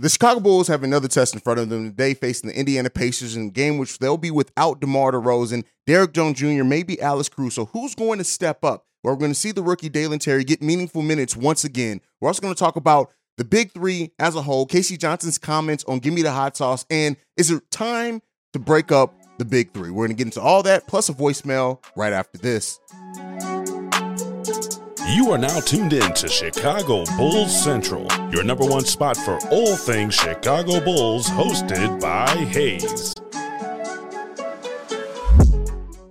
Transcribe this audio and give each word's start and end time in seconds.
the 0.00 0.08
Chicago 0.08 0.40
Bulls 0.40 0.68
have 0.68 0.82
another 0.82 1.08
test 1.08 1.34
in 1.34 1.40
front 1.40 1.60
of 1.60 1.68
them 1.68 1.90
today, 1.90 2.14
facing 2.14 2.48
the 2.48 2.58
Indiana 2.58 2.90
Pacers 2.90 3.36
in 3.36 3.48
a 3.48 3.50
game 3.50 3.78
which 3.78 3.98
they'll 3.98 4.16
be 4.16 4.30
without 4.30 4.80
DeMar 4.80 5.12
DeRozan, 5.12 5.64
Derrick 5.86 6.12
Jones 6.12 6.38
Jr., 6.38 6.64
maybe 6.64 7.00
Alex 7.00 7.28
Caruso. 7.28 7.66
Who's 7.66 7.94
going 7.94 8.18
to 8.18 8.24
step 8.24 8.64
up? 8.64 8.86
We're 9.02 9.16
going 9.16 9.30
to 9.30 9.38
see 9.38 9.52
the 9.52 9.62
rookie 9.62 9.88
Dalen 9.88 10.18
Terry 10.18 10.44
get 10.44 10.62
meaningful 10.62 11.02
minutes 11.02 11.36
once 11.36 11.64
again. 11.64 12.00
We're 12.20 12.28
also 12.28 12.42
going 12.42 12.54
to 12.54 12.58
talk 12.58 12.76
about 12.76 13.12
the 13.36 13.44
big 13.44 13.72
three 13.72 14.12
as 14.18 14.34
a 14.34 14.42
whole, 14.42 14.66
KC 14.66 14.98
Johnson's 14.98 15.38
comments 15.38 15.84
on 15.86 15.98
Give 15.98 16.12
Me 16.12 16.22
the 16.22 16.32
Hot 16.32 16.56
Sauce, 16.56 16.84
and 16.90 17.16
is 17.36 17.50
it 17.50 17.70
time 17.70 18.22
to 18.52 18.58
break 18.58 18.90
up 18.90 19.14
the 19.38 19.44
big 19.44 19.72
three? 19.72 19.90
We're 19.90 20.06
going 20.06 20.16
to 20.16 20.24
get 20.24 20.26
into 20.26 20.40
all 20.40 20.62
that, 20.64 20.86
plus 20.88 21.08
a 21.08 21.12
voicemail 21.12 21.82
right 21.94 22.12
after 22.12 22.38
this. 22.38 22.80
You 25.08 25.30
are 25.30 25.38
now 25.38 25.60
tuned 25.60 25.92
in 25.92 26.12
to 26.14 26.28
Chicago 26.28 27.04
Bulls 27.16 27.62
Central, 27.62 28.08
your 28.32 28.42
number 28.42 28.66
one 28.66 28.84
spot 28.84 29.16
for 29.16 29.38
all 29.52 29.76
things 29.76 30.16
Chicago 30.16 30.80
Bulls, 30.80 31.28
hosted 31.28 32.00
by 32.00 32.26
Haize. 32.26 33.14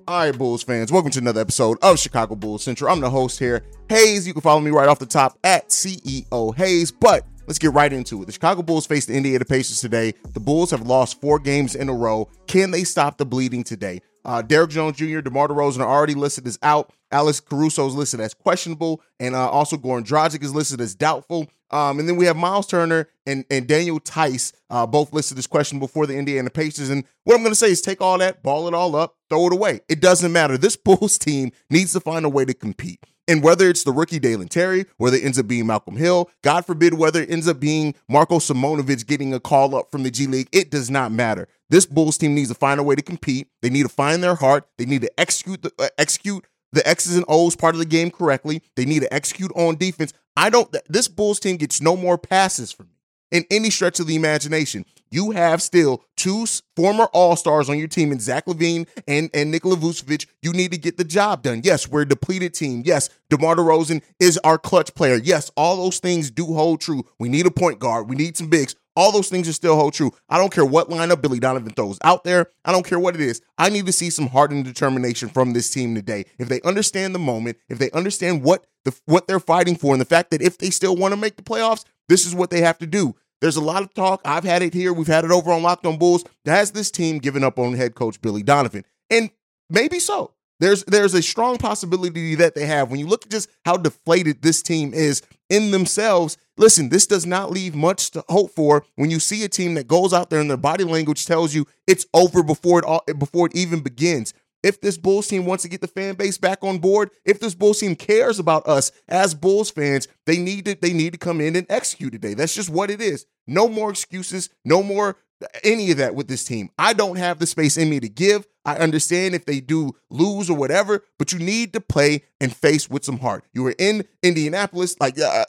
All 0.08 0.20
right, 0.20 0.38
Bulls 0.38 0.64
fans, 0.64 0.94
welcome 0.94 1.12
to 1.12 1.20
another 1.20 1.42
episode 1.42 1.78
of 1.82 2.00
Chicago 2.00 2.36
Bulls 2.36 2.64
Central. 2.64 2.90
I'm 2.90 3.02
the 3.02 3.10
host 3.10 3.38
here, 3.38 3.66
Haize. 3.90 4.26
You 4.26 4.32
can 4.32 4.42
follow 4.42 4.62
me 4.62 4.72
right 4.72 4.88
off 4.88 5.00
the 5.00 5.06
top 5.06 5.38
at 5.44 5.68
CEO 5.68 6.56
Haize. 6.56 6.90
But 6.94 7.26
let's 7.48 7.60
get 7.60 7.74
right 7.74 7.92
into 7.92 8.22
it. 8.24 8.28
The 8.28 8.32
Chicago 8.32 8.62
Bulls 8.62 8.88
face 8.88 9.06
the 9.06 9.14
Indiana 9.14 9.44
Pacers 9.44 9.82
today. 9.82 10.14
The 10.32 10.40
Bulls 10.40 10.72
have 10.72 10.84
lost 10.84 11.20
four 11.20 11.38
games 11.40 11.76
in 11.76 11.90
a 11.90 11.94
row. 11.94 12.30
Can 12.48 12.72
they 12.72 12.86
stop 12.86 13.18
the 13.18 13.26
bleeding 13.26 13.66
today? 13.66 14.00
Uh, 14.26 14.42
Derrick 14.42 14.72
Jones 14.72 14.98
Jr., 14.98 15.22
DeMar 15.22 15.48
DeRozan 15.48 15.80
are 15.80 15.88
already 15.88 16.16
listed 16.16 16.48
as 16.48 16.58
out. 16.64 16.92
Alex 17.12 17.40
Caruso 17.40 17.88
is 17.88 17.94
listed 17.94 18.20
as 18.20 18.34
questionable, 18.34 19.02
and 19.20 19.36
uh, 19.36 19.50
also 19.50 19.78
Goran 19.78 20.04
Dragic 20.04 20.44
is 20.44 20.54
listed 20.54 20.82
as 20.82 20.96
doubtful. 20.96 21.48
Um, 21.72 22.00
and 22.00 22.10
then 22.10 22.16
we 22.16 22.26
have 22.26 22.36
Miles 22.36 22.68
Turner 22.68 23.08
and, 23.26 23.46
and 23.50 23.68
Daniel 23.68 24.00
Theis, 24.00 24.54
uh, 24.70 24.86
both 24.86 25.14
listed 25.14 25.38
as 25.38 25.48
questionable 25.48 25.88
for 25.88 26.06
the 26.08 26.16
Indiana 26.16 26.50
Pacers. 26.50 26.90
And 26.90 27.04
what 27.24 27.36
I'm 27.36 27.42
going 27.42 27.52
to 27.52 27.56
say 27.56 27.72
is 27.72 27.82
take 27.82 28.02
all 28.02 28.18
that, 28.18 28.44
ball 28.44 28.68
it 28.68 28.74
all 28.74 28.96
up, 28.96 29.16
throw 29.30 29.48
it 29.48 29.54
away. 29.54 29.82
It 29.88 30.02
doesn't 30.02 30.32
matter. 30.32 30.58
This 30.58 30.76
Bulls 30.86 31.18
team 31.18 31.52
needs 31.70 31.94
to 31.94 32.00
find 32.00 32.26
a 32.26 32.30
way 32.30 32.46
to 32.46 32.54
compete. 32.54 33.04
And 33.28 33.42
whether 33.42 33.68
it's 33.68 33.84
the 33.84 33.92
rookie 33.92 34.20
Dalen 34.20 34.50
Terry, 34.50 34.86
whether 34.98 35.18
it 35.18 35.24
ends 35.24 35.40
up 35.40 35.48
being 35.48 35.66
Malcolm 35.66 35.98
Hill, 35.98 36.30
God 36.44 36.66
forbid, 36.66 36.94
whether 36.94 37.24
it 37.24 37.32
ends 37.32 37.48
up 37.48 37.60
being 37.60 37.96
Marco 38.08 38.38
Simonovic 38.38 39.08
getting 39.08 39.34
a 39.34 39.40
call 39.40 39.76
up 39.76 39.90
from 39.90 40.04
the 40.04 40.12
G 40.12 40.28
League, 40.28 40.48
it 40.52 40.70
does 40.70 40.92
not 40.92 41.12
matter. 41.12 41.48
This 41.70 41.86
Bulls 41.86 42.18
team 42.18 42.36
needs 42.36 42.50
to 42.50 42.56
find 42.56 42.80
a 42.80 42.84
way 42.84 42.96
to 42.96 43.02
compete. 43.02 43.48
They 43.62 43.70
need 43.70 43.84
to 43.84 43.90
find 43.90 44.24
their 44.24 44.36
heart. 44.36 44.68
They 44.78 44.86
need 44.86 45.02
to 45.02 45.20
execute 45.20 45.62
the 45.64 45.72
uh, 45.80 45.90
execute 45.98 46.46
the 46.72 46.88
X's 46.88 47.16
and 47.16 47.26
O's 47.28 47.56
part 47.56 47.74
of 47.74 47.80
the 47.80 47.86
game 47.86 48.12
correctly. 48.12 48.62
They 48.76 48.86
need 48.86 49.02
to 49.02 49.14
execute 49.14 49.52
on 49.56 49.78
defense. 49.78 50.14
I 50.36 50.50
don't. 50.50 50.76
This 50.88 51.08
Bulls 51.08 51.40
team 51.40 51.58
gets 51.58 51.82
no 51.82 51.96
more 51.96 52.18
passes 52.18 52.72
from 52.72 52.88
me 52.88 52.92
in 53.32 53.46
any 53.50 53.70
stretch 53.70 54.00
of 54.00 54.08
the 54.08 54.16
imagination. 54.16 54.86
You 55.10 55.32
have 55.32 55.62
still 55.62 56.04
two 56.18 56.46
former 56.76 57.06
All 57.06 57.36
Stars 57.36 57.70
on 57.70 57.78
your 57.80 57.88
team, 57.88 58.12
in 58.12 58.20
Zach 58.20 58.46
LaVine 58.46 58.88
and 59.08 59.30
and 59.34 59.52
Nikola 59.52 59.78
Vucevic. 59.78 60.28
You 60.42 60.52
need 60.52 60.72
to 60.72 60.78
get 60.78 60.98
the 60.98 61.04
job 61.04 61.44
done. 61.44 61.62
Yes, 61.64 61.88
we're 61.88 62.02
a 62.02 62.08
depleted 62.08 62.54
team. 62.54 62.84
Yes, 62.86 63.10
DeMar 63.30 63.56
DeRozan 63.56 64.02
is 64.20 64.38
our 64.40 64.58
clutch 64.58 64.94
player. 64.94 65.16
Yes, 65.16 65.52
all 65.56 65.78
those 65.78 66.00
things 66.00 66.30
do 66.30 66.46
hold 66.46 66.82
true. 66.82 67.06
We 67.20 67.30
need 67.30 67.46
a 67.46 67.52
point 67.52 67.80
guard. 67.80 68.10
We 68.10 68.16
need 68.16 68.38
some 68.38 68.50
bigs. 68.50 68.76
All 68.96 69.12
those 69.12 69.30
things 69.30 69.48
are 69.50 69.54
still 69.54 69.76
hold 69.76 69.94
true. 69.94 70.12
I 70.30 70.38
don't 70.38 70.54
care 70.54 70.66
what 70.66 70.90
lineup 70.90 71.22
Billy 71.22 71.40
Donovan 71.40 71.74
throws 71.74 71.98
out 72.04 72.24
there. 72.24 72.50
I 72.64 72.72
don't 72.72 72.86
care 72.86 73.00
what 73.00 73.16
it 73.16 73.22
is. 73.22 73.42
I 73.58 73.70
need 73.70 73.86
to 73.88 73.92
see 73.92 74.10
some 74.10 74.28
heart 74.28 74.52
and 74.52 74.64
determination 74.64 75.30
from 75.30 75.54
this 75.54 75.70
team 75.70 75.96
today. 75.96 76.26
If 76.40 76.48
they 76.48 76.62
understand 76.62 77.14
the 77.14 77.20
moment, 77.20 77.58
if 77.68 77.78
they 77.78 77.92
understand 77.92 78.44
what 78.44 78.66
the 78.86 78.98
what 79.06 79.28
they're 79.28 79.40
fighting 79.40 79.76
for, 79.76 79.94
and 79.94 80.02
the 80.02 80.06
fact 80.06 80.32
that 80.32 80.42
if 80.42 80.58
they 80.58 80.70
still 80.70 80.96
want 80.96 81.14
to 81.14 81.20
make 81.20 81.36
the 81.36 81.44
playoffs, 81.44 81.84
this 82.08 82.26
is 82.26 82.34
what 82.34 82.50
they 82.50 82.62
have 82.62 82.78
to 82.80 82.88
do. 82.88 83.16
There's 83.42 83.58
a 83.58 83.62
lot 83.62 83.84
of 83.84 83.94
talk. 83.94 84.22
I've 84.24 84.44
had 84.44 84.62
it 84.62 84.74
here. 84.74 84.94
We've 84.94 85.08
had 85.08 85.26
it 85.26 85.32
over 85.32 85.52
on 85.52 85.62
Locked 85.62 85.86
On 85.86 85.98
Bulls. 85.98 86.24
Has 86.46 86.72
this 86.72 86.90
team 86.90 87.20
given 87.20 87.44
up 87.44 87.60
on 87.60 87.74
head 87.74 87.96
coach 87.96 88.22
Billy 88.22 88.44
Donovan? 88.44 88.86
And 89.10 89.30
maybe 89.70 90.00
so. 90.00 90.35
There's 90.60 90.84
there's 90.86 91.14
a 91.14 91.22
strong 91.22 91.58
possibility 91.58 92.36
that 92.36 92.56
they 92.56 92.66
have. 92.66 92.90
When 92.90 93.00
you 93.00 93.08
look 93.08 93.26
at 93.26 93.32
just 93.32 93.50
how 93.66 93.78
deflated 93.78 94.42
this 94.42 94.62
team 94.62 94.94
is 94.94 95.22
in 95.50 95.72
themselves, 95.72 96.38
listen, 96.58 96.90
this 96.90 97.06
does 97.08 97.26
not 97.26 97.52
leave 97.52 97.76
much 97.76 98.12
to 98.12 98.24
hope 98.30 98.52
for 98.52 98.86
when 98.96 99.12
you 99.12 99.20
see 99.20 99.44
a 99.44 99.50
team 99.50 99.74
that 99.76 99.88
goes 99.88 100.14
out 100.14 100.30
there 100.30 100.40
and 100.40 100.50
their 100.50 100.58
body 100.58 100.84
language 100.84 101.26
tells 101.26 101.54
you 101.54 101.66
it's 101.88 102.06
over 102.14 102.42
before 102.42 102.80
it 102.80 102.86
all 102.86 103.04
before 103.18 103.48
it 103.48 103.56
even 103.56 103.82
begins. 103.82 104.34
If 104.64 104.82
this 104.82 104.98
Bulls 104.98 105.28
team 105.28 105.46
wants 105.46 105.62
to 105.62 105.70
get 105.70 105.82
the 105.82 105.88
fan 105.88 106.16
base 106.16 106.40
back 106.40 106.64
on 106.64 106.80
board, 106.80 107.12
if 107.24 107.40
this 107.40 107.54
Bulls 107.54 107.80
team 107.82 107.96
cares 107.96 108.40
about 108.40 108.68
us 108.68 108.92
as 109.08 109.36
Bulls 109.36 109.70
fans, 109.70 110.08
they 110.26 110.40
need 110.40 110.66
to 110.66 110.76
they 110.76 110.92
need 110.92 111.14
to 111.14 111.20
come 111.20 111.40
in 111.40 111.56
and 111.56 111.68
execute 111.70 112.14
today. 112.14 112.34
That's 112.34 112.56
just 112.56 112.70
what 112.72 112.90
it 112.90 113.00
is. 113.00 113.28
No 113.46 113.68
more 113.68 113.92
excuses, 113.92 114.50
no 114.64 114.82
more 114.82 115.18
any 115.64 115.92
of 115.92 115.98
that 115.98 116.16
with 116.16 116.28
this 116.28 116.44
team. 116.44 116.70
I 116.78 116.94
don't 116.94 117.18
have 117.18 117.40
the 117.40 117.46
space 117.46 117.78
in 117.78 117.90
me 117.90 118.00
to 118.00 118.10
give. 118.10 118.48
I 118.64 118.78
understand 118.78 119.36
if 119.36 119.46
they 119.46 119.60
do 119.60 119.96
lose 120.10 120.50
or 120.50 120.58
whatever, 120.58 121.04
but 121.20 121.32
you 121.32 121.40
need 121.40 121.74
to 121.74 121.82
play 121.82 122.24
and 122.40 122.56
face 122.56 122.90
with 122.90 123.06
some 123.06 123.20
heart. 123.20 123.46
You 123.54 123.64
were 123.64 123.76
in 123.78 124.06
Indianapolis, 124.24 124.96
like 125.00 125.20
uh, 125.20 125.46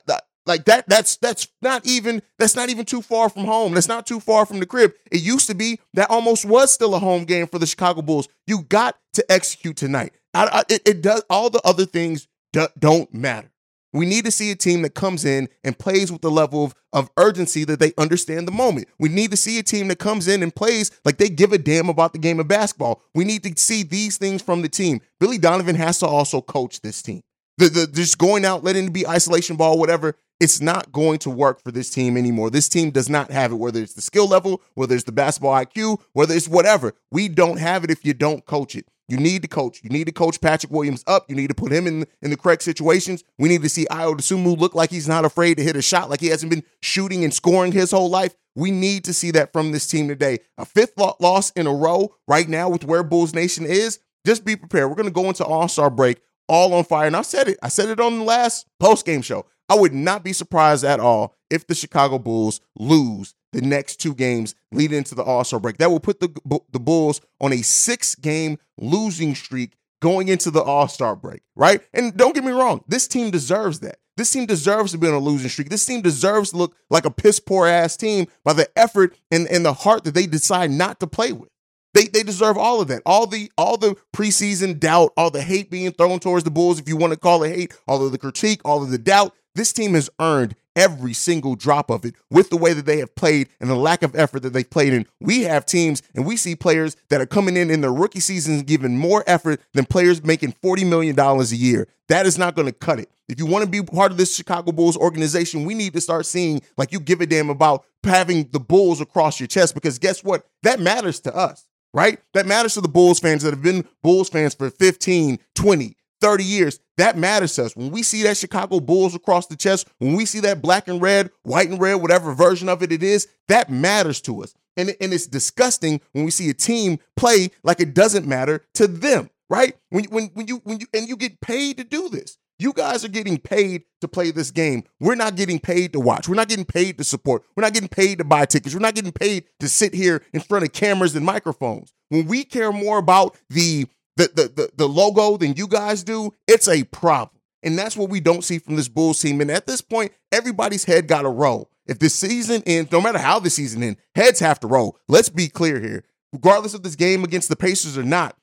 like 0.47 0.65
that. 0.67 0.89
That's 0.89 1.17
that's 1.17 1.49
not 1.63 1.87
even 1.87 2.23
that's 2.39 2.57
not 2.57 2.69
even 2.69 2.85
too 2.85 3.03
far 3.03 3.29
from 3.29 3.45
home. 3.45 3.75
That's 3.75 3.89
not 3.89 4.07
too 4.07 4.21
far 4.21 4.47
from 4.47 4.61
the 4.61 4.67
crib. 4.67 4.93
It 5.11 5.23
used 5.23 5.47
to 5.49 5.55
be 5.55 5.81
that 5.95 6.11
almost 6.11 6.45
was 6.45 6.73
still 6.73 6.95
a 6.95 6.99
home 6.99 7.25
game 7.25 7.47
for 7.47 7.59
the 7.59 7.67
Chicago 7.67 8.03
Bulls. 8.03 8.29
You 8.47 8.63
got 8.63 8.97
to 9.15 9.33
execute 9.33 9.77
tonight. 9.77 10.13
I, 10.35 10.47
I, 10.47 10.63
it, 10.69 10.83
it 10.87 11.03
does 11.03 11.25
all 11.31 11.51
the 11.51 11.61
other 11.65 11.87
things 11.87 12.29
do, 12.53 12.67
don't 12.79 13.13
matter. 13.15 13.51
We 13.97 14.05
need 14.05 14.27
to 14.27 14.31
see 14.31 14.51
a 14.51 14.57
team 14.57 14.83
that 14.83 14.95
comes 14.95 15.25
in 15.25 15.49
and 15.65 15.79
plays 15.79 16.13
with 16.13 16.21
the 16.21 16.31
level 16.31 16.65
of, 16.65 16.75
of 16.93 17.11
urgency 17.17 17.65
that 17.65 17.81
they 17.81 17.93
understand 17.97 18.47
the 18.47 18.53
moment. 18.53 18.89
We 18.99 19.09
need 19.09 19.31
to 19.31 19.39
see 19.39 19.59
a 19.59 19.63
team 19.63 19.89
that 19.89 19.99
comes 19.99 20.29
in 20.29 20.43
and 20.43 20.55
plays 20.55 20.91
like 21.05 21.17
they 21.17 21.31
give 21.31 21.53
a 21.53 21.59
damn 21.59 21.89
about 21.89 22.13
the 22.13 22.19
game 22.19 22.39
of 22.39 22.47
basketball. 22.47 23.03
We 23.15 23.25
need 23.25 23.43
to 23.45 23.53
see 23.57 23.83
these 23.85 24.19
things 24.19 24.43
from 24.43 24.61
the 24.61 24.69
team. 24.69 25.01
Billy 25.19 25.39
Donovan 25.39 25.77
has 25.77 25.99
to 26.01 26.07
also 26.07 26.43
coach 26.43 26.83
this 26.83 27.01
team. 27.01 27.23
The, 27.57 27.71
the 27.71 27.87
just 27.87 28.19
going 28.19 28.45
out, 28.45 28.63
letting 28.63 28.85
it 28.85 28.93
be 28.93 29.07
isolation 29.07 29.57
ball, 29.57 29.79
whatever. 29.79 30.15
It's 30.39 30.61
not 30.61 30.93
going 30.93 31.19
to 31.21 31.31
work 31.31 31.63
for 31.63 31.73
this 31.73 31.89
team 31.89 32.17
anymore. 32.17 32.51
This 32.51 32.69
team 32.69 32.91
does 32.91 33.09
not 33.09 33.31
have 33.31 33.53
it, 33.53 33.57
whether 33.57 33.81
it's 33.81 33.95
the 33.95 34.03
skill 34.03 34.29
level, 34.29 34.61
whether 34.75 34.95
it's 34.95 35.05
the 35.05 35.13
basketball 35.13 35.55
IQ, 35.55 36.01
whether 36.13 36.35
it's 36.35 36.49
whatever. 36.49 36.93
We 37.11 37.29
don't 37.29 37.59
have 37.59 37.85
it 37.85 37.91
if 37.91 38.05
you 38.05 38.13
don't 38.13 38.45
coach 38.45 38.77
it. 38.77 38.87
You 39.09 39.17
need 39.17 39.43
to 39.43 39.49
coach. 39.49 39.81
You 39.83 39.89
need 39.89 40.05
to 40.07 40.13
coach 40.13 40.41
Patrick 40.41 40.73
Williams 40.73 41.05
up. 41.07 41.31
You 41.31 41.37
need 41.37 41.47
to 41.47 41.55
put 41.55 41.73
him 41.73 41.87
in, 41.87 42.07
in 42.21 42.31
the 42.31 42.37
correct 42.37 42.63
situations. 42.63 43.25
We 43.39 43.49
need 43.49 43.63
to 43.63 43.69
see 43.69 43.87
Ayo 43.87 44.15
Dosunmu 44.15 44.59
look 44.59 44.75
like 44.75 44.91
he's 44.91 45.09
not 45.09 45.25
afraid 45.25 45.57
to 45.57 45.63
hit 45.63 45.77
a 45.77 45.83
shot, 45.83 46.11
like 46.11 46.21
he 46.21 46.27
hasn't 46.27 46.51
been 46.51 46.65
shooting 46.83 47.25
and 47.25 47.33
scoring 47.33 47.73
his 47.73 47.93
whole 47.93 48.11
life. 48.11 48.35
We 48.57 48.71
need 48.71 49.05
to 49.05 49.15
see 49.15 49.31
that 49.31 49.53
from 49.53 49.73
this 49.73 49.87
team 49.87 50.09
today. 50.09 50.41
A 50.59 50.65
fifth 50.65 50.95
loss 50.99 51.51
in 51.53 51.67
a 51.67 51.73
row 51.73 52.15
right 52.27 52.49
now 52.49 52.69
with 52.69 52.85
where 52.85 53.03
Bulls 53.03 53.35
Nation 53.35 53.65
is. 53.65 54.01
Just 54.27 54.45
be 54.45 54.57
prepared. 54.57 54.89
We're 54.91 54.97
going 54.97 55.09
to 55.09 55.13
go 55.13 55.29
into 55.29 55.45
All 55.45 55.69
Star 55.69 55.89
break 55.89 56.21
all 56.49 56.75
on 56.75 56.85
fire. 56.85 57.07
And 57.07 57.17
I 57.17 57.23
said 57.23 57.49
it. 57.49 57.59
I 57.63 57.69
said 57.69 57.89
it 57.89 58.01
on 58.01 58.19
the 58.19 58.25
last 58.25 58.67
post 58.79 59.07
game 59.07 59.23
show. 59.23 59.47
I 59.69 59.75
would 59.75 59.93
not 59.93 60.23
be 60.25 60.33
surprised 60.33 60.85
at 60.85 61.01
all 61.01 61.37
if 61.51 61.67
the 61.67 61.75
Chicago 61.75 62.19
Bulls 62.19 62.61
lose 62.79 63.35
the 63.53 63.63
next 63.63 63.97
two 63.97 64.15
games 64.15 64.55
leading 64.73 64.99
into 64.99 65.15
the 65.15 65.23
All 65.23 65.45
Star 65.45 65.61
break. 65.61 65.79
That 65.79 65.91
will 65.91 66.01
put 66.01 66.21
the 66.21 66.61
the 66.73 66.81
Bulls 66.81 67.21
on 67.41 67.53
a 67.53 67.63
six 67.63 68.15
game 68.15 68.59
losing 68.79 69.35
streak 69.35 69.73
going 70.01 70.29
into 70.29 70.51
the 70.51 70.63
All 70.63 70.89
Star 70.89 71.17
break, 71.17 71.43
right? 71.55 71.81
And 71.93 72.17
don't 72.17 72.35
get 72.35 72.45
me 72.45 72.53
wrong, 72.53 72.85
this 72.89 73.09
team 73.09 73.31
deserves 73.31 73.81
that. 73.81 73.99
This 74.17 74.31
team 74.31 74.47
deserves 74.47 74.93
to 74.93 74.99
be 74.99 75.09
on 75.09 75.15
a 75.15 75.19
losing 75.19 75.51
streak. 75.51 75.69
This 75.69 75.85
team 75.85 76.01
deserves 76.01 76.51
to 76.51 76.57
look 76.57 76.75
like 76.89 77.05
a 77.05 77.11
piss 77.11 77.39
poor 77.39 77.67
ass 77.67 77.97
team 77.97 78.27
by 78.45 78.55
the 78.55 78.69
effort 78.77 79.15
and, 79.31 79.47
and 79.49 79.65
the 79.65 79.75
heart 79.75 80.05
that 80.05 80.15
they 80.15 80.27
decide 80.27 80.71
not 80.71 81.01
to 81.01 81.07
play 81.07 81.33
with. 81.33 81.51
They, 81.93 82.05
they 82.05 82.23
deserve 82.23 82.59
all 82.59 82.81
of 82.81 82.89
that. 82.89 83.03
All 83.07 83.27
the 83.27 83.51
all 83.57 83.79
the 83.79 83.97
preseason 84.15 84.79
doubt, 84.79 85.13
all 85.17 85.31
the 85.31 85.43
hate 85.43 85.71
being 85.71 85.93
thrown 85.93 86.19
towards 86.19 86.45
the 86.45 86.51
Bulls, 86.51 86.79
if 86.79 86.89
you 86.89 86.97
want 86.97 87.13
to 87.15 87.19
call 87.19 87.43
it 87.43 87.55
hate, 87.55 87.75
all 87.87 88.05
of 88.05 88.13
the 88.13 88.19
critique, 88.19 88.61
all 88.65 88.83
of 88.83 88.91
the 88.91 88.99
doubt. 88.99 89.35
This 89.57 89.73
team 89.73 89.95
has 89.95 90.11
earned 90.21 90.55
every 90.77 91.15
single 91.15 91.57
drop 91.57 91.91
of 91.91 92.05
it 92.05 92.15
with 92.31 92.51
the 92.51 92.59
way 92.59 92.75
that 92.75 92.85
they 92.85 92.99
have 92.99 93.15
played 93.15 93.49
and 93.59 93.71
the 93.71 93.75
lack 93.75 94.03
of 94.03 94.15
effort 94.15 94.41
that 94.43 94.53
they've 94.53 94.69
played 94.69 94.93
in. 94.93 95.07
We 95.19 95.45
have 95.45 95.65
teams 95.65 96.03
and 96.15 96.27
we 96.27 96.37
see 96.37 96.55
players 96.55 96.95
that 97.09 97.23
are 97.23 97.27
coming 97.27 97.57
in 97.57 97.71
in 97.71 97.81
their 97.81 97.93
rookie 97.93 98.21
seasons 98.21 98.65
giving 98.65 98.99
more 98.99 99.25
effort 99.27 99.63
than 99.73 99.87
players 99.87 100.23
making 100.23 100.53
$40 100.63 100.87
million 100.87 101.19
a 101.19 101.43
year. 101.45 101.89
That 102.09 102.27
is 102.27 102.37
not 102.37 102.55
going 102.55 102.67
to 102.67 102.73
cut 102.73 103.01
it. 103.01 103.11
If 103.31 103.39
you 103.39 103.47
want 103.47 103.65
to 103.65 103.71
be 103.71 103.83
part 103.83 104.13
of 104.13 104.19
this 104.19 104.37
Chicago 104.37 104.73
Bulls 104.73 104.99
organization, 104.99 105.65
we 105.65 105.73
need 105.73 105.95
to 105.95 106.03
start 106.03 106.27
seeing 106.27 106.61
like 106.77 106.93
you 106.93 107.01
give 107.01 107.23
a 107.23 107.27
damn 107.27 107.49
about 107.49 107.87
having 108.05 108.51
the 108.53 108.61
Bulls 108.61 109.01
across 109.01 109.41
your 109.41 109.47
chest 109.47 109.73
because 109.73 109.99
guess 109.99 110.23
what? 110.23 110.47
That 110.65 110.81
matters 110.81 111.19
to 111.21 111.35
us, 111.35 111.67
right? 111.95 112.21
That 112.35 112.45
matters 112.45 112.75
to 112.75 112.83
the 112.83 112.89
Bulls 112.89 113.19
fans 113.19 113.43
that 113.43 113.55
have 113.55 113.63
been 113.63 113.89
Bulls 114.03 114.29
fans 114.29 114.55
for 114.55 114.69
15, 114.69 115.39
20, 115.55 115.96
30 116.21 116.45
years, 116.45 116.81
that 116.97 117.17
matters 117.17 117.55
to 117.57 117.65
us. 117.65 117.77
When 117.77 117.91
we 117.91 118.03
see 118.03 118.23
that 118.25 118.37
Chicago 118.37 118.81
Bulls 118.81 119.15
across 119.15 119.47
the 119.47 119.57
chest, 119.57 119.89
when 119.99 120.15
we 120.15 120.25
see 120.27 120.41
that 120.41 120.63
black 120.63 120.89
and 120.89 121.01
red, 121.01 121.31
white 121.43 121.69
and 121.69 121.81
red, 121.81 121.97
whatever 121.97 122.33
version 122.33 122.69
of 122.69 122.83
it 122.83 122.93
it 122.93 123.03
is, 123.03 123.29
that 123.49 123.71
matters 123.71 124.21
to 124.23 124.43
us. 124.43 124.55
And, 124.77 124.95
and 125.01 125.13
it's 125.13 125.27
disgusting 125.27 126.01
when 126.13 126.25
we 126.25 126.31
see 126.31 126.51
a 126.51 126.55
team 126.55 126.99
play 127.17 127.51
like 127.63 127.81
it 127.81 127.95
doesn't 127.95 128.27
matter 128.27 128.65
to 128.75 128.87
them, 128.87 129.31
right? 129.49 129.75
When, 129.91 130.05
when, 130.05 130.31
when 130.35 130.49
you 130.49 130.61
when 130.65 130.81
you 130.81 130.87
and 130.93 131.09
you 131.09 131.17
get 131.17 131.41
paid 131.41 131.79
to 131.79 131.85
do 131.85 132.09
this. 132.09 132.39
You 132.59 132.73
guys 132.73 133.05
are 133.05 133.09
getting 133.09 133.37
paid 133.37 133.83
to 134.01 134.09
play 134.09 134.31
this 134.31 134.51
game. 134.51 134.85
We're 134.99 135.15
not 135.15 135.37
getting 135.37 135.59
paid 135.59 135.93
to 135.93 136.01
watch. 136.01 136.27
We're 136.27 136.37
not 136.37 136.49
getting 136.49 136.65
paid 136.65 136.97
to 136.97 137.05
support. 137.05 137.43
We're 137.55 137.63
not 137.63 137.75
getting 137.75 137.89
paid 137.89 138.17
to 138.19 138.25
buy 138.25 138.47
tickets. 138.47 138.75
We're 138.75 138.81
not 138.81 138.95
getting 138.95 139.13
paid 139.13 139.45
to 139.61 139.69
sit 139.69 139.93
here 139.93 140.23
in 140.33 140.41
front 140.41 140.65
of 140.65 140.73
cameras 140.73 141.15
and 141.15 141.27
microphones. 141.27 141.93
When 142.09 142.27
we 142.27 142.45
care 142.45 142.73
more 142.73 142.97
about 142.97 143.37
the 143.51 143.87
the 144.17 144.31
the 144.35 144.43
the, 144.49 144.71
the 144.77 144.89
logo 144.89 145.37
than 145.37 145.55
you 145.55 145.69
guys 145.69 146.03
do, 146.03 146.35
it's 146.47 146.69
a 146.69 146.85
problem. 146.85 147.41
And 147.63 147.77
that's 147.77 147.97
what 147.97 148.11
we 148.11 148.21
don't 148.21 148.45
see 148.45 148.59
from 148.59 148.77
this 148.77 148.89
Bulls 148.89 149.21
team. 149.21 149.41
And 149.41 149.51
at 149.51 149.67
this 149.67 149.81
point, 149.81 150.13
everybody's 150.31 150.85
head 150.85 151.09
got 151.09 151.23
to 151.23 151.29
roll. 151.29 151.71
If 151.87 151.99
this 151.99 152.15
season 152.15 152.63
ends, 152.67 152.93
no 152.93 153.01
matter 153.01 153.19
how 153.19 153.41
the 153.41 153.51
season 153.51 153.83
ends, 153.83 154.01
heads 154.15 154.41
have 154.41 154.61
to 154.61 154.67
roll. 154.67 154.99
Let's 155.09 155.29
be 155.29 155.49
clear 155.49 155.81
here. 155.81 156.05
Regardless 156.33 156.75
of 156.75 156.83
this 156.83 156.97
game 156.97 157.25
against 157.25 157.49
the 157.49 157.57
Pacers 157.57 157.97
or 157.97 158.03
not, 158.03 158.37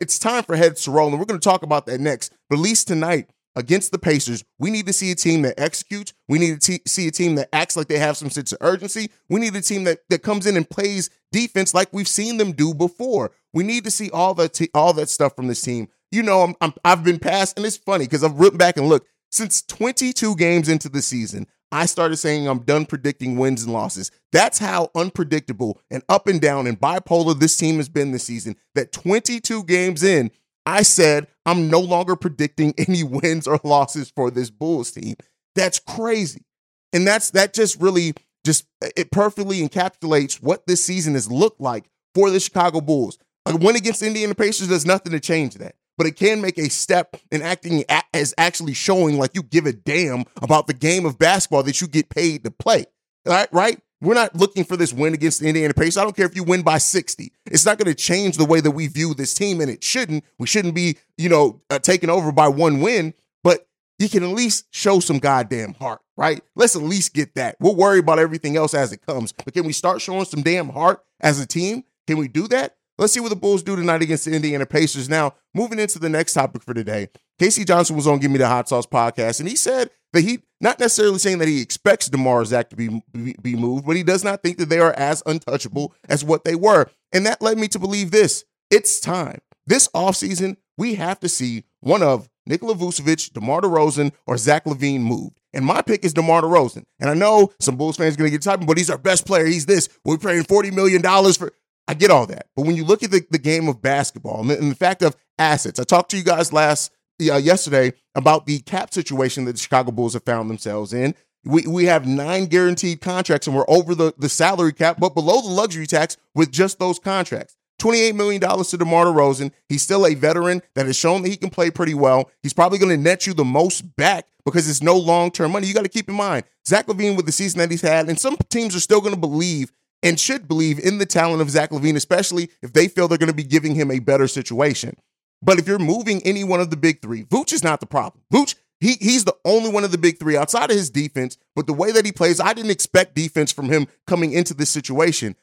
it's 0.00 0.18
time 0.18 0.44
for 0.44 0.56
heads 0.56 0.82
to 0.84 0.90
roll. 0.90 1.08
And 1.08 1.18
we're 1.18 1.24
going 1.26 1.40
to 1.40 1.48
talk 1.48 1.62
about 1.62 1.86
that 1.86 2.00
next. 2.00 2.32
But 2.48 2.56
at 2.56 2.62
least 2.62 2.88
tonight, 2.88 3.28
against 3.60 3.92
the 3.92 3.98
Pacers, 3.98 4.42
we 4.58 4.70
need 4.70 4.86
to 4.86 4.92
see 4.92 5.12
a 5.12 5.14
team 5.14 5.42
that 5.42 5.60
executes. 5.60 6.12
We 6.28 6.38
need 6.38 6.60
to 6.60 6.78
t- 6.78 6.82
see 6.86 7.06
a 7.06 7.12
team 7.12 7.36
that 7.36 7.48
acts 7.52 7.76
like 7.76 7.86
they 7.86 7.98
have 7.98 8.16
some 8.16 8.30
sense 8.30 8.50
of 8.52 8.58
urgency. 8.60 9.10
We 9.28 9.40
need 9.40 9.54
a 9.54 9.60
team 9.60 9.84
that, 9.84 10.00
that 10.08 10.22
comes 10.22 10.46
in 10.46 10.56
and 10.56 10.68
plays 10.68 11.10
defense 11.30 11.72
like 11.72 11.88
we've 11.92 12.08
seen 12.08 12.38
them 12.38 12.52
do 12.52 12.74
before. 12.74 13.30
We 13.52 13.62
need 13.62 13.84
to 13.84 13.90
see 13.90 14.10
all 14.10 14.34
that 14.34 14.54
t- 14.54 14.70
all 14.74 14.92
that 14.94 15.08
stuff 15.08 15.36
from 15.36 15.46
this 15.46 15.62
team. 15.62 15.88
You 16.10 16.24
know, 16.24 16.54
i 16.60 16.72
have 16.84 17.04
been 17.04 17.20
past, 17.20 17.56
and 17.56 17.64
it's 17.64 17.76
funny 17.76 18.06
because 18.06 18.24
I've 18.24 18.40
written 18.40 18.58
back 18.58 18.76
and 18.76 18.88
looked 18.88 19.08
since 19.30 19.62
22 19.62 20.34
games 20.34 20.68
into 20.68 20.88
the 20.88 21.02
season. 21.02 21.46
I 21.72 21.86
started 21.86 22.16
saying 22.16 22.48
I'm 22.48 22.60
done 22.60 22.84
predicting 22.84 23.36
wins 23.36 23.62
and 23.62 23.72
losses. 23.72 24.10
That's 24.32 24.58
how 24.58 24.90
unpredictable 24.96 25.80
and 25.88 26.02
up 26.08 26.26
and 26.26 26.40
down 26.40 26.66
and 26.66 26.80
bipolar 26.80 27.38
this 27.38 27.56
team 27.56 27.76
has 27.76 27.88
been 27.88 28.10
this 28.10 28.24
season. 28.24 28.56
That 28.74 28.90
22 28.90 29.64
games 29.64 30.02
in, 30.02 30.32
I 30.70 30.82
said 30.82 31.26
I'm 31.46 31.68
no 31.68 31.80
longer 31.80 32.16
predicting 32.16 32.74
any 32.78 33.02
wins 33.02 33.46
or 33.46 33.60
losses 33.64 34.12
for 34.14 34.30
this 34.30 34.50
Bulls 34.50 34.90
team. 34.90 35.16
That's 35.54 35.78
crazy. 35.78 36.44
And 36.92 37.06
that's 37.06 37.30
that 37.30 37.52
just 37.54 37.80
really 37.80 38.14
just 38.44 38.66
it 38.96 39.10
perfectly 39.10 39.60
encapsulates 39.60 40.42
what 40.42 40.66
this 40.66 40.84
season 40.84 41.14
has 41.14 41.30
looked 41.30 41.60
like 41.60 41.90
for 42.14 42.30
the 42.30 42.40
Chicago 42.40 42.80
Bulls. 42.80 43.18
A 43.46 43.56
win 43.56 43.76
against 43.76 44.02
Indiana 44.02 44.34
Pacers 44.34 44.68
does 44.68 44.86
nothing 44.86 45.12
to 45.12 45.20
change 45.20 45.54
that 45.56 45.74
but 46.00 46.06
it 46.06 46.16
can 46.16 46.40
make 46.40 46.56
a 46.56 46.70
step 46.70 47.14
in 47.30 47.42
acting 47.42 47.84
as 48.14 48.32
actually 48.38 48.72
showing 48.72 49.18
like 49.18 49.32
you 49.34 49.42
give 49.42 49.66
a 49.66 49.72
damn 49.74 50.24
about 50.40 50.66
the 50.66 50.72
game 50.72 51.04
of 51.04 51.18
basketball 51.18 51.62
that 51.62 51.78
you 51.82 51.86
get 51.86 52.08
paid 52.08 52.42
to 52.42 52.50
play. 52.50 52.86
Right? 53.26 53.52
Right? 53.52 53.80
We're 54.02 54.14
not 54.14 54.34
looking 54.34 54.64
for 54.64 54.76
this 54.76 54.92
win 54.92 55.12
against 55.12 55.40
the 55.40 55.48
Indiana 55.48 55.74
Pacers. 55.74 55.98
I 55.98 56.04
don't 56.04 56.16
care 56.16 56.26
if 56.26 56.34
you 56.34 56.42
win 56.42 56.62
by 56.62 56.78
60. 56.78 57.32
It's 57.46 57.66
not 57.66 57.76
going 57.76 57.86
to 57.86 57.94
change 57.94 58.38
the 58.38 58.46
way 58.46 58.60
that 58.60 58.70
we 58.70 58.86
view 58.86 59.12
this 59.12 59.34
team, 59.34 59.60
and 59.60 59.70
it 59.70 59.84
shouldn't. 59.84 60.24
We 60.38 60.46
shouldn't 60.46 60.74
be, 60.74 60.96
you 61.18 61.28
know, 61.28 61.60
uh, 61.68 61.78
taken 61.78 62.08
over 62.08 62.32
by 62.32 62.48
one 62.48 62.80
win, 62.80 63.12
but 63.44 63.68
you 63.98 64.08
can 64.08 64.22
at 64.22 64.30
least 64.30 64.66
show 64.70 65.00
some 65.00 65.18
goddamn 65.18 65.74
heart, 65.74 66.00
right? 66.16 66.40
Let's 66.54 66.76
at 66.76 66.82
least 66.82 67.12
get 67.12 67.34
that. 67.34 67.56
We'll 67.60 67.76
worry 67.76 67.98
about 67.98 68.18
everything 68.18 68.56
else 68.56 68.72
as 68.72 68.92
it 68.92 69.04
comes. 69.04 69.32
But 69.32 69.52
can 69.52 69.66
we 69.66 69.74
start 69.74 70.00
showing 70.00 70.24
some 70.24 70.42
damn 70.42 70.70
heart 70.70 71.04
as 71.20 71.38
a 71.38 71.46
team? 71.46 71.84
Can 72.06 72.16
we 72.16 72.26
do 72.26 72.48
that? 72.48 72.76
Let's 73.00 73.14
see 73.14 73.20
what 73.20 73.30
the 73.30 73.36
Bulls 73.36 73.62
do 73.62 73.76
tonight 73.76 74.02
against 74.02 74.26
the 74.26 74.32
Indiana 74.32 74.66
Pacers. 74.66 75.08
Now, 75.08 75.32
moving 75.54 75.78
into 75.78 75.98
the 75.98 76.10
next 76.10 76.34
topic 76.34 76.62
for 76.62 76.74
today, 76.74 77.08
KC 77.40 77.66
Johnson 77.66 77.96
was 77.96 78.06
on 78.06 78.18
Give 78.18 78.30
Me 78.30 78.36
the 78.36 78.46
Hot 78.46 78.68
Sauce 78.68 78.84
podcast, 78.84 79.40
and 79.40 79.48
he 79.48 79.56
said 79.56 79.88
that 80.12 80.20
he, 80.20 80.40
not 80.60 80.78
necessarily 80.78 81.18
saying 81.18 81.38
that 81.38 81.48
he 81.48 81.62
expects 81.62 82.10
DeMar 82.10 82.44
Zach 82.44 82.68
to 82.68 82.76
be, 82.76 83.02
be, 83.10 83.34
be 83.40 83.56
moved, 83.56 83.86
but 83.86 83.96
he 83.96 84.02
does 84.02 84.22
not 84.22 84.42
think 84.42 84.58
that 84.58 84.68
they 84.68 84.80
are 84.80 84.92
as 84.92 85.22
untouchable 85.24 85.94
as 86.10 86.22
what 86.22 86.44
they 86.44 86.54
were. 86.54 86.90
And 87.10 87.24
that 87.24 87.40
led 87.40 87.56
me 87.56 87.68
to 87.68 87.78
believe 87.78 88.10
this. 88.10 88.44
It's 88.70 89.00
time. 89.00 89.40
This 89.66 89.88
offseason, 89.94 90.58
we 90.76 90.96
have 90.96 91.20
to 91.20 91.28
see 91.30 91.64
one 91.80 92.02
of 92.02 92.28
Nikola 92.44 92.74
Vucevic, 92.74 93.32
DeMar 93.32 93.62
DeRozan, 93.62 94.12
or 94.26 94.36
Zach 94.36 94.66
LaVine 94.66 95.00
moved. 95.00 95.40
And 95.54 95.64
my 95.64 95.80
pick 95.80 96.04
is 96.04 96.12
DeMar 96.12 96.42
DeRozan. 96.42 96.84
And 97.00 97.08
I 97.08 97.14
know 97.14 97.50
some 97.60 97.76
Bulls 97.76 97.96
fans 97.96 98.14
are 98.14 98.18
going 98.18 98.30
to 98.30 98.34
get 98.36 98.42
typing, 98.42 98.66
but 98.66 98.76
he's 98.76 98.90
our 98.90 98.98
best 98.98 99.26
player. 99.26 99.46
He's 99.46 99.64
this. 99.64 99.88
We're 100.04 100.18
paying 100.18 100.42
$40 100.42 100.74
million 100.74 101.02
for. 101.32 101.50
I 101.90 101.94
get 101.94 102.12
all 102.12 102.24
that. 102.26 102.46
But 102.54 102.66
when 102.66 102.76
you 102.76 102.84
look 102.84 103.02
at 103.02 103.10
the, 103.10 103.26
the 103.32 103.38
game 103.38 103.66
of 103.66 103.82
basketball 103.82 104.42
and 104.42 104.50
the, 104.50 104.56
and 104.56 104.70
the 104.70 104.76
fact 104.76 105.02
of 105.02 105.16
assets, 105.40 105.80
I 105.80 105.82
talked 105.82 106.12
to 106.12 106.16
you 106.16 106.22
guys 106.22 106.52
last 106.52 106.92
uh, 107.20 107.34
yesterday 107.34 107.94
about 108.14 108.46
the 108.46 108.60
cap 108.60 108.94
situation 108.94 109.44
that 109.46 109.52
the 109.52 109.58
Chicago 109.58 109.90
Bulls 109.90 110.12
have 110.12 110.22
found 110.22 110.48
themselves 110.48 110.92
in. 110.92 111.16
We, 111.44 111.66
we 111.66 111.86
have 111.86 112.06
nine 112.06 112.46
guaranteed 112.46 113.00
contracts 113.00 113.48
and 113.48 113.56
we're 113.56 113.64
over 113.66 113.96
the, 113.96 114.14
the 114.16 114.28
salary 114.28 114.72
cap, 114.72 114.98
but 115.00 115.16
below 115.16 115.42
the 115.42 115.48
luxury 115.48 115.88
tax 115.88 116.16
with 116.32 116.52
just 116.52 116.78
those 116.78 117.00
contracts. 117.00 117.56
$28 117.80 118.14
million 118.14 118.40
to 118.40 118.76
DeMar 118.76 119.06
DeRozan. 119.06 119.50
He's 119.68 119.82
still 119.82 120.06
a 120.06 120.14
veteran 120.14 120.62
that 120.76 120.86
has 120.86 120.94
shown 120.94 121.22
that 121.22 121.28
he 121.28 121.36
can 121.36 121.50
play 121.50 121.72
pretty 121.72 121.94
well. 121.94 122.30
He's 122.44 122.52
probably 122.52 122.78
going 122.78 122.90
to 122.90 123.02
net 123.02 123.26
you 123.26 123.34
the 123.34 123.44
most 123.44 123.96
back 123.96 124.26
because 124.44 124.70
it's 124.70 124.82
no 124.82 124.96
long 124.96 125.32
term 125.32 125.50
money. 125.50 125.66
You 125.66 125.74
got 125.74 125.82
to 125.82 125.88
keep 125.88 126.08
in 126.08 126.14
mind, 126.14 126.44
Zach 126.68 126.86
LaVine, 126.86 127.16
with 127.16 127.26
the 127.26 127.32
season 127.32 127.58
that 127.58 127.70
he's 127.70 127.80
had, 127.80 128.08
and 128.08 128.20
some 128.20 128.36
teams 128.48 128.76
are 128.76 128.80
still 128.80 129.00
going 129.00 129.14
to 129.14 129.20
believe 129.20 129.72
and 130.02 130.18
should 130.18 130.48
believe 130.48 130.78
in 130.78 130.98
the 130.98 131.06
talent 131.06 131.42
of 131.42 131.50
Zach 131.50 131.70
LaVine, 131.70 131.96
especially 131.96 132.50
if 132.62 132.72
they 132.72 132.88
feel 132.88 133.08
they're 133.08 133.18
going 133.18 133.30
to 133.30 133.34
be 133.34 133.42
giving 133.42 133.74
him 133.74 133.90
a 133.90 133.98
better 133.98 134.26
situation. 134.26 134.96
But 135.42 135.58
if 135.58 135.66
you're 135.66 135.78
moving 135.78 136.22
any 136.24 136.44
one 136.44 136.60
of 136.60 136.70
the 136.70 136.76
big 136.76 137.00
three, 137.00 137.24
Vooch 137.24 137.52
is 137.52 137.64
not 137.64 137.80
the 137.80 137.86
problem. 137.86 138.22
Vooch, 138.32 138.54
he, 138.78 138.94
he's 138.94 139.24
the 139.24 139.36
only 139.44 139.70
one 139.70 139.84
of 139.84 139.92
the 139.92 139.98
big 139.98 140.18
three 140.18 140.36
outside 140.36 140.70
of 140.70 140.76
his 140.76 140.90
defense. 140.90 141.36
But 141.54 141.66
the 141.66 141.72
way 141.72 141.92
that 141.92 142.06
he 142.06 142.12
plays, 142.12 142.40
I 142.40 142.52
didn't 142.52 142.70
expect 142.70 143.14
defense 143.14 143.52
from 143.52 143.68
him 143.68 143.86
coming 144.06 144.32
into 144.32 144.54
this 144.54 144.70
situation. 144.70 145.36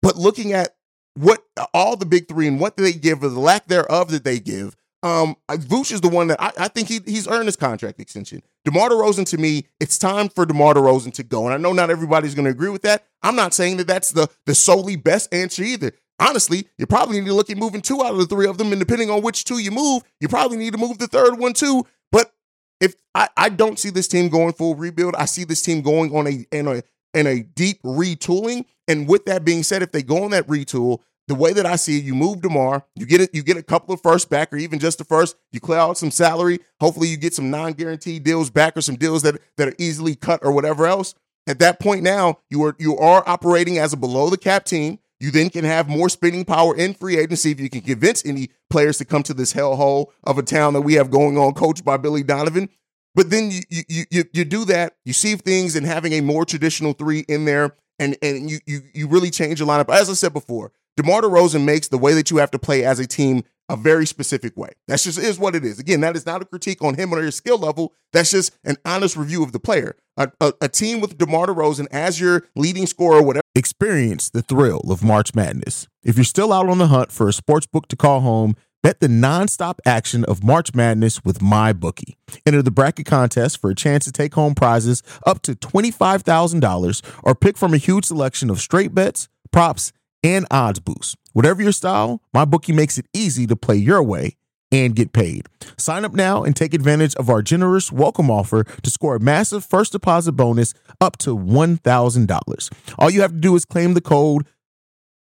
But 0.00 0.16
looking 0.16 0.52
at 0.52 0.74
what 1.14 1.44
all 1.74 1.96
the 1.96 2.06
big 2.06 2.28
three 2.28 2.46
and 2.46 2.60
what 2.60 2.76
they 2.76 2.92
give 2.92 3.22
or 3.22 3.28
the 3.28 3.40
lack 3.40 3.66
thereof 3.66 4.10
that 4.10 4.24
they 4.24 4.40
give, 4.40 4.76
um, 5.02 5.36
Vooch 5.50 5.90
is 5.90 6.00
the 6.00 6.08
one 6.08 6.28
that 6.28 6.40
I, 6.40 6.52
I 6.58 6.68
think 6.68 6.88
he, 6.88 7.00
he's 7.04 7.26
earned 7.26 7.46
his 7.46 7.56
contract 7.56 7.98
extension. 7.98 8.42
DeMar 8.64 8.90
DeRozan, 8.90 9.26
to 9.30 9.38
me, 9.38 9.66
it's 9.80 9.98
time 9.98 10.28
for 10.28 10.46
DeMar 10.46 10.74
DeRozan 10.74 11.12
to 11.14 11.22
go. 11.24 11.46
And 11.46 11.54
I 11.54 11.56
know 11.56 11.72
not 11.72 11.90
everybody's 11.90 12.34
going 12.34 12.44
to 12.44 12.52
agree 12.52 12.68
with 12.70 12.82
that. 12.82 13.04
I'm 13.22 13.34
not 13.34 13.52
saying 13.52 13.78
that 13.78 13.88
that's 13.88 14.12
the, 14.12 14.28
the 14.46 14.54
solely 14.54 14.96
best 14.96 15.34
answer 15.34 15.62
either. 15.64 15.92
Honestly, 16.20 16.68
you 16.78 16.86
probably 16.86 17.18
need 17.18 17.26
to 17.26 17.34
look 17.34 17.50
at 17.50 17.56
moving 17.56 17.80
two 17.80 18.02
out 18.02 18.12
of 18.12 18.18
the 18.18 18.26
three 18.26 18.46
of 18.46 18.58
them. 18.58 18.70
And 18.70 18.78
depending 18.78 19.10
on 19.10 19.22
which 19.22 19.44
two 19.44 19.58
you 19.58 19.72
move, 19.72 20.02
you 20.20 20.28
probably 20.28 20.56
need 20.56 20.72
to 20.72 20.78
move 20.78 20.98
the 20.98 21.08
third 21.08 21.38
one 21.38 21.52
too. 21.52 21.84
But 22.12 22.32
if 22.80 22.94
I, 23.14 23.28
I 23.36 23.48
don't 23.48 23.78
see 23.78 23.90
this 23.90 24.06
team 24.06 24.28
going 24.28 24.52
full 24.52 24.76
rebuild, 24.76 25.16
I 25.16 25.24
see 25.24 25.42
this 25.42 25.62
team 25.62 25.82
going 25.82 26.14
on 26.14 26.28
a 26.28 26.46
in 26.56 26.68
a 26.68 26.82
in 27.12 27.26
a 27.26 27.42
deep 27.42 27.82
retooling. 27.82 28.66
And 28.86 29.08
with 29.08 29.24
that 29.24 29.44
being 29.44 29.64
said, 29.64 29.82
if 29.82 29.90
they 29.90 30.02
go 30.02 30.22
on 30.22 30.30
that 30.30 30.46
retool, 30.46 31.00
the 31.32 31.38
way 31.38 31.54
that 31.54 31.64
I 31.64 31.76
see 31.76 31.96
it, 31.96 32.04
you 32.04 32.14
move 32.14 32.42
Demar, 32.42 32.84
you 32.94 33.06
get 33.06 33.22
it, 33.22 33.34
you 33.34 33.42
get 33.42 33.56
a 33.56 33.62
couple 33.62 33.94
of 33.94 34.02
first 34.02 34.28
back, 34.28 34.52
or 34.52 34.58
even 34.58 34.78
just 34.78 34.98
the 34.98 35.04
first. 35.04 35.34
You 35.50 35.60
clear 35.60 35.78
out 35.78 35.96
some 35.96 36.10
salary. 36.10 36.58
Hopefully, 36.78 37.08
you 37.08 37.16
get 37.16 37.32
some 37.32 37.50
non-guaranteed 37.50 38.22
deals 38.22 38.50
back, 38.50 38.76
or 38.76 38.82
some 38.82 38.96
deals 38.96 39.22
that 39.22 39.40
that 39.56 39.68
are 39.68 39.74
easily 39.78 40.14
cut, 40.14 40.44
or 40.44 40.52
whatever 40.52 40.86
else. 40.86 41.14
At 41.46 41.58
that 41.60 41.80
point, 41.80 42.02
now 42.02 42.40
you 42.50 42.62
are 42.64 42.76
you 42.78 42.98
are 42.98 43.26
operating 43.26 43.78
as 43.78 43.94
a 43.94 43.96
below 43.96 44.28
the 44.28 44.36
cap 44.36 44.66
team. 44.66 44.98
You 45.20 45.30
then 45.30 45.48
can 45.48 45.64
have 45.64 45.88
more 45.88 46.10
spending 46.10 46.44
power 46.44 46.76
in 46.76 46.92
free 46.92 47.16
agency 47.16 47.52
if 47.52 47.60
you 47.60 47.70
can 47.70 47.80
convince 47.80 48.26
any 48.26 48.50
players 48.68 48.98
to 48.98 49.06
come 49.06 49.22
to 49.22 49.32
this 49.32 49.54
hellhole 49.54 50.08
of 50.24 50.36
a 50.36 50.42
town 50.42 50.74
that 50.74 50.82
we 50.82 50.94
have 50.94 51.10
going 51.10 51.38
on, 51.38 51.54
coached 51.54 51.84
by 51.84 51.96
Billy 51.96 52.22
Donovan. 52.22 52.68
But 53.14 53.30
then 53.30 53.50
you 53.50 53.62
you 53.88 54.04
you 54.10 54.24
you 54.34 54.44
do 54.44 54.66
that, 54.66 54.96
you 55.06 55.14
see 55.14 55.34
things 55.36 55.76
and 55.76 55.86
having 55.86 56.12
a 56.12 56.20
more 56.20 56.44
traditional 56.44 56.92
three 56.92 57.20
in 57.20 57.46
there, 57.46 57.74
and 57.98 58.18
and 58.20 58.50
you 58.50 58.58
you 58.66 58.82
you 58.92 59.08
really 59.08 59.30
change 59.30 59.60
your 59.60 59.68
lineup. 59.68 59.88
As 59.88 60.10
I 60.10 60.12
said 60.12 60.34
before, 60.34 60.72
DeMar 60.96 61.22
DeRozan 61.22 61.64
makes 61.64 61.88
the 61.88 61.98
way 61.98 62.12
that 62.14 62.30
you 62.30 62.36
have 62.38 62.50
to 62.50 62.58
play 62.58 62.84
as 62.84 62.98
a 62.98 63.06
team 63.06 63.44
a 63.68 63.76
very 63.76 64.04
specific 64.04 64.56
way. 64.56 64.70
That's 64.86 65.04
just 65.04 65.18
is 65.18 65.38
what 65.38 65.54
it 65.54 65.64
is. 65.64 65.78
Again, 65.78 66.00
that 66.02 66.14
is 66.14 66.26
not 66.26 66.42
a 66.42 66.44
critique 66.44 66.82
on 66.82 66.94
him 66.94 67.12
or 67.12 67.22
his 67.22 67.34
skill 67.34 67.58
level. 67.58 67.94
That's 68.12 68.30
just 68.30 68.52
an 68.64 68.76
honest 68.84 69.16
review 69.16 69.42
of 69.42 69.52
the 69.52 69.60
player. 69.60 69.96
A, 70.18 70.30
a, 70.40 70.52
a 70.62 70.68
team 70.68 71.00
with 71.00 71.16
DeMar 71.16 71.46
DeRozan 71.46 71.86
as 71.90 72.20
your 72.20 72.44
leading 72.54 72.86
scorer, 72.86 73.22
whatever. 73.22 73.42
Experience 73.54 74.28
the 74.28 74.42
thrill 74.42 74.82
of 74.90 75.02
March 75.02 75.34
Madness. 75.34 75.88
If 76.02 76.16
you're 76.16 76.24
still 76.24 76.52
out 76.52 76.68
on 76.68 76.78
the 76.78 76.88
hunt 76.88 77.12
for 77.12 77.28
a 77.28 77.32
sports 77.32 77.66
book 77.66 77.88
to 77.88 77.96
call 77.96 78.20
home, 78.20 78.56
bet 78.82 79.00
the 79.00 79.06
nonstop 79.06 79.78
action 79.86 80.24
of 80.24 80.44
March 80.44 80.74
Madness 80.74 81.24
with 81.24 81.38
MyBookie. 81.38 82.16
Enter 82.44 82.62
the 82.62 82.70
bracket 82.70 83.06
contest 83.06 83.58
for 83.58 83.70
a 83.70 83.74
chance 83.74 84.04
to 84.04 84.12
take 84.12 84.34
home 84.34 84.54
prizes 84.54 85.02
up 85.24 85.40
to 85.42 85.54
$25,000 85.54 87.02
or 87.22 87.34
pick 87.34 87.56
from 87.56 87.72
a 87.72 87.78
huge 87.78 88.04
selection 88.04 88.50
of 88.50 88.60
straight 88.60 88.94
bets, 88.94 89.28
props, 89.50 89.92
and 90.22 90.46
odds 90.50 90.80
boost. 90.80 91.16
Whatever 91.32 91.62
your 91.62 91.72
style, 91.72 92.22
my 92.32 92.44
bookie 92.44 92.72
makes 92.72 92.98
it 92.98 93.06
easy 93.12 93.46
to 93.46 93.56
play 93.56 93.76
your 93.76 94.02
way 94.02 94.36
and 94.70 94.96
get 94.96 95.12
paid. 95.12 95.46
Sign 95.76 96.04
up 96.04 96.12
now 96.12 96.42
and 96.42 96.56
take 96.56 96.74
advantage 96.74 97.14
of 97.16 97.28
our 97.28 97.42
generous 97.42 97.92
welcome 97.92 98.30
offer 98.30 98.64
to 98.64 98.90
score 98.90 99.16
a 99.16 99.20
massive 99.20 99.64
first 99.64 99.92
deposit 99.92 100.32
bonus 100.32 100.74
up 101.00 101.18
to 101.18 101.36
$1,000. 101.36 102.72
All 102.98 103.10
you 103.10 103.20
have 103.20 103.32
to 103.32 103.38
do 103.38 103.54
is 103.54 103.64
claim 103.64 103.94
the 103.94 104.00
code 104.00 104.46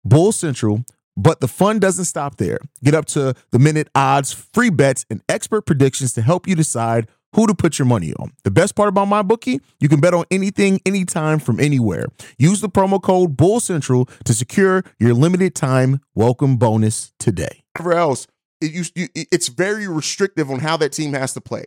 Bull 0.03 0.31
Central, 0.31 0.83
but 1.15 1.39
the 1.39 1.47
fun 1.47 1.79
doesn't 1.79 2.05
stop 2.05 2.37
there. 2.37 2.59
Get 2.83 2.93
up 2.93 3.05
to 3.07 3.33
the 3.51 3.59
minute 3.59 3.89
odds, 3.95 4.31
free 4.31 4.69
bets, 4.69 5.05
and 5.09 5.21
expert 5.27 5.63
predictions 5.63 6.13
to 6.13 6.21
help 6.21 6.47
you 6.47 6.55
decide 6.55 7.07
who 7.35 7.47
to 7.47 7.53
put 7.53 7.77
your 7.77 7.85
money 7.85 8.13
on. 8.13 8.31
The 8.43 8.51
best 8.51 8.75
part 8.75 8.89
about 8.89 9.05
my 9.05 9.21
bookie, 9.21 9.61
you 9.79 9.87
can 9.89 9.99
bet 9.99 10.13
on 10.13 10.25
anything, 10.31 10.79
anytime, 10.85 11.39
from 11.39 11.59
anywhere. 11.59 12.07
Use 12.37 12.61
the 12.61 12.69
promo 12.69 13.01
code 13.01 13.37
Bull 13.37 13.59
Central 13.59 14.05
to 14.25 14.33
secure 14.33 14.83
your 14.99 15.13
limited 15.13 15.55
time 15.55 16.01
welcome 16.15 16.57
bonus 16.57 17.13
today. 17.19 17.63
Whatever 17.77 17.97
else, 17.97 18.27
it, 18.61 18.71
you, 18.71 18.83
you, 18.95 19.07
it's 19.31 19.47
very 19.47 19.87
restrictive 19.87 20.49
on 20.49 20.59
how 20.59 20.75
that 20.77 20.91
team 20.91 21.13
has 21.13 21.33
to 21.33 21.41
play. 21.41 21.65